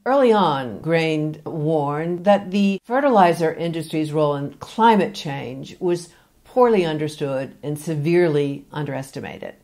Early 0.06 0.32
on, 0.32 0.80
Grain 0.80 1.41
warned 1.46 2.26
that 2.26 2.52
the 2.52 2.80
fertilizer 2.86 3.54
industry's 3.54 4.13
role 4.13 4.36
in 4.36 4.54
climate 4.54 5.13
change 5.13 5.78
was 5.80 6.10
poorly 6.43 6.86
understood 6.86 7.56
and 7.62 7.78
severely 7.78 8.65
underestimated. 8.72 9.56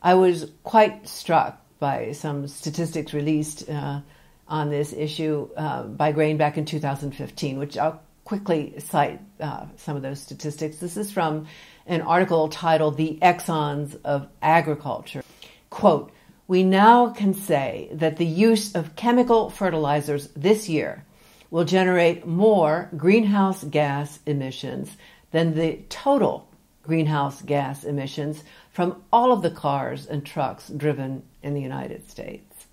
I 0.00 0.14
was 0.14 0.50
quite 0.62 1.08
struck 1.08 1.60
by 1.78 2.12
some 2.12 2.46
statistics 2.48 3.12
released 3.12 3.68
uh, 3.68 4.00
on 4.46 4.70
this 4.70 4.92
issue 4.92 5.48
uh, 5.56 5.82
by 5.84 6.12
Grain 6.12 6.36
back 6.36 6.56
in 6.56 6.64
2015, 6.64 7.58
which 7.58 7.76
I'll 7.76 8.00
quickly 8.24 8.74
cite 8.78 9.20
uh, 9.40 9.66
some 9.76 9.96
of 9.96 10.02
those 10.02 10.20
statistics. 10.20 10.78
This 10.78 10.96
is 10.96 11.10
from 11.10 11.46
an 11.88 12.02
article 12.02 12.48
titled 12.48 12.96
The 12.96 13.18
Exxons 13.22 13.98
of 14.04 14.28
Agriculture. 14.42 15.24
Quote, 15.70 16.12
we 16.46 16.62
now 16.62 17.10
can 17.10 17.34
say 17.34 17.88
that 17.92 18.16
the 18.16 18.26
use 18.26 18.74
of 18.74 18.94
chemical 18.94 19.50
fertilizers 19.50 20.28
this 20.28 20.68
year 20.68 21.04
will 21.50 21.64
generate 21.64 22.26
more 22.26 22.90
greenhouse 22.96 23.64
gas 23.64 24.20
emissions 24.26 24.96
than 25.30 25.54
the 25.54 25.78
total 25.88 26.48
greenhouse 26.82 27.42
gas 27.42 27.84
emissions 27.84 28.44
from 28.70 29.02
all 29.12 29.32
of 29.32 29.42
the 29.42 29.50
cars 29.50 30.06
and 30.06 30.24
trucks 30.24 30.68
driven 30.68 31.22
in 31.42 31.54
the 31.54 31.60
United 31.60 32.08
States. 32.08 32.66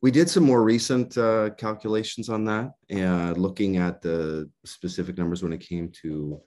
We 0.00 0.12
did 0.12 0.30
some 0.30 0.44
more 0.44 0.62
recent 0.62 1.18
uh, 1.18 1.50
calculations 1.58 2.28
on 2.28 2.44
that, 2.44 2.72
uh, 2.94 3.32
looking 3.36 3.78
at 3.78 4.00
the 4.00 4.48
specific 4.64 5.18
numbers 5.18 5.42
when 5.42 5.52
it 5.52 5.58
came 5.58 5.90
to 6.02 6.40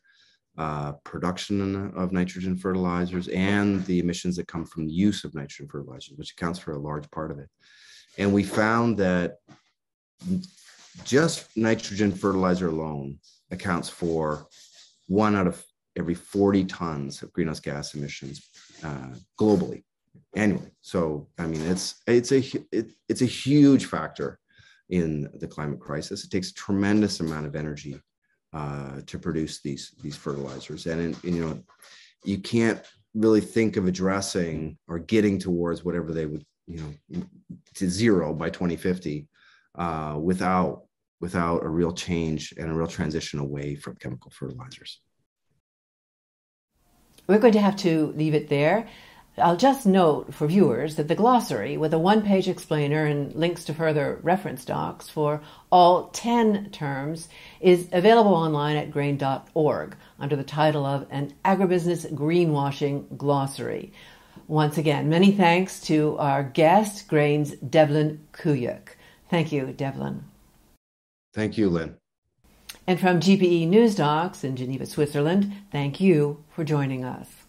uh, 0.61 0.91
production 1.03 1.91
of 1.95 2.11
nitrogen 2.11 2.55
fertilizers 2.55 3.27
and 3.29 3.83
the 3.85 3.97
emissions 3.97 4.35
that 4.35 4.47
come 4.47 4.63
from 4.63 4.85
the 4.85 4.93
use 4.93 5.23
of 5.23 5.33
nitrogen 5.33 5.67
fertilizers, 5.67 6.15
which 6.17 6.33
accounts 6.33 6.59
for 6.59 6.73
a 6.73 6.79
large 6.79 7.09
part 7.09 7.31
of 7.31 7.39
it. 7.39 7.49
And 8.19 8.31
we 8.31 8.43
found 8.43 8.97
that 8.97 9.37
just 11.03 11.47
nitrogen 11.57 12.11
fertilizer 12.11 12.67
alone 12.67 13.17
accounts 13.49 13.89
for 13.89 14.45
one 15.07 15.35
out 15.35 15.47
of 15.47 15.65
every 15.97 16.13
40 16.13 16.65
tons 16.65 17.23
of 17.23 17.33
greenhouse 17.33 17.59
gas 17.59 17.95
emissions 17.95 18.47
uh, 18.83 19.15
globally 19.39 19.81
annually. 20.35 20.69
So, 20.81 21.27
I 21.39 21.47
mean, 21.47 21.61
it's 21.61 22.03
it's 22.05 22.31
a 22.31 22.43
it, 22.71 22.91
it's 23.09 23.23
a 23.23 23.33
huge 23.43 23.85
factor 23.85 24.37
in 24.89 25.27
the 25.39 25.47
climate 25.47 25.79
crisis. 25.79 26.23
It 26.23 26.29
takes 26.29 26.51
a 26.51 26.53
tremendous 26.53 27.19
amount 27.19 27.47
of 27.47 27.55
energy 27.55 27.99
uh, 28.53 29.01
to 29.05 29.19
produce 29.19 29.61
these 29.61 29.93
these 30.01 30.15
fertilizers, 30.15 30.85
and, 30.85 31.01
and 31.01 31.35
you 31.35 31.45
know, 31.45 31.63
you 32.23 32.37
can't 32.37 32.81
really 33.13 33.41
think 33.41 33.77
of 33.77 33.87
addressing 33.87 34.77
or 34.87 34.99
getting 34.99 35.37
towards 35.37 35.83
whatever 35.83 36.13
they 36.13 36.25
would 36.25 36.45
you 36.67 36.79
know 37.11 37.23
to 37.73 37.89
zero 37.89 38.33
by 38.33 38.49
2050 38.49 39.27
uh, 39.77 40.17
without 40.21 40.83
without 41.19 41.63
a 41.63 41.69
real 41.69 41.93
change 41.93 42.53
and 42.57 42.69
a 42.69 42.73
real 42.73 42.87
transition 42.87 43.39
away 43.39 43.75
from 43.75 43.95
chemical 43.95 44.31
fertilizers. 44.31 44.99
We're 47.27 47.37
going 47.37 47.53
to 47.53 47.61
have 47.61 47.75
to 47.77 48.11
leave 48.15 48.33
it 48.33 48.49
there. 48.49 48.89
I'll 49.41 49.57
just 49.57 49.85
note 49.85 50.33
for 50.33 50.47
viewers 50.47 50.95
that 50.95 51.07
the 51.07 51.15
glossary, 51.15 51.77
with 51.77 51.93
a 51.93 51.99
one 51.99 52.21
page 52.21 52.47
explainer 52.47 53.05
and 53.05 53.33
links 53.35 53.65
to 53.65 53.73
further 53.73 54.19
reference 54.23 54.63
docs 54.63 55.09
for 55.09 55.41
all 55.71 56.09
10 56.09 56.69
terms, 56.71 57.27
is 57.59 57.87
available 57.91 58.33
online 58.33 58.77
at 58.77 58.91
grain.org 58.91 59.95
under 60.19 60.35
the 60.35 60.43
title 60.43 60.85
of 60.85 61.07
An 61.09 61.33
Agribusiness 61.43 62.11
Greenwashing 62.13 63.17
Glossary. 63.17 63.91
Once 64.47 64.77
again, 64.77 65.09
many 65.09 65.31
thanks 65.31 65.81
to 65.81 66.17
our 66.17 66.43
guest, 66.43 67.07
Grain's 67.07 67.51
Devlin 67.55 68.19
Kuyek. 68.33 68.89
Thank 69.29 69.51
you, 69.51 69.67
Devlin. 69.67 70.23
Thank 71.33 71.57
you, 71.57 71.69
Lynn. 71.69 71.95
And 72.87 72.99
from 72.99 73.19
GPE 73.19 73.67
News 73.67 73.95
Docs 73.95 74.43
in 74.43 74.55
Geneva, 74.55 74.85
Switzerland, 74.85 75.53
thank 75.71 76.01
you 76.01 76.43
for 76.49 76.63
joining 76.63 77.05
us. 77.05 77.40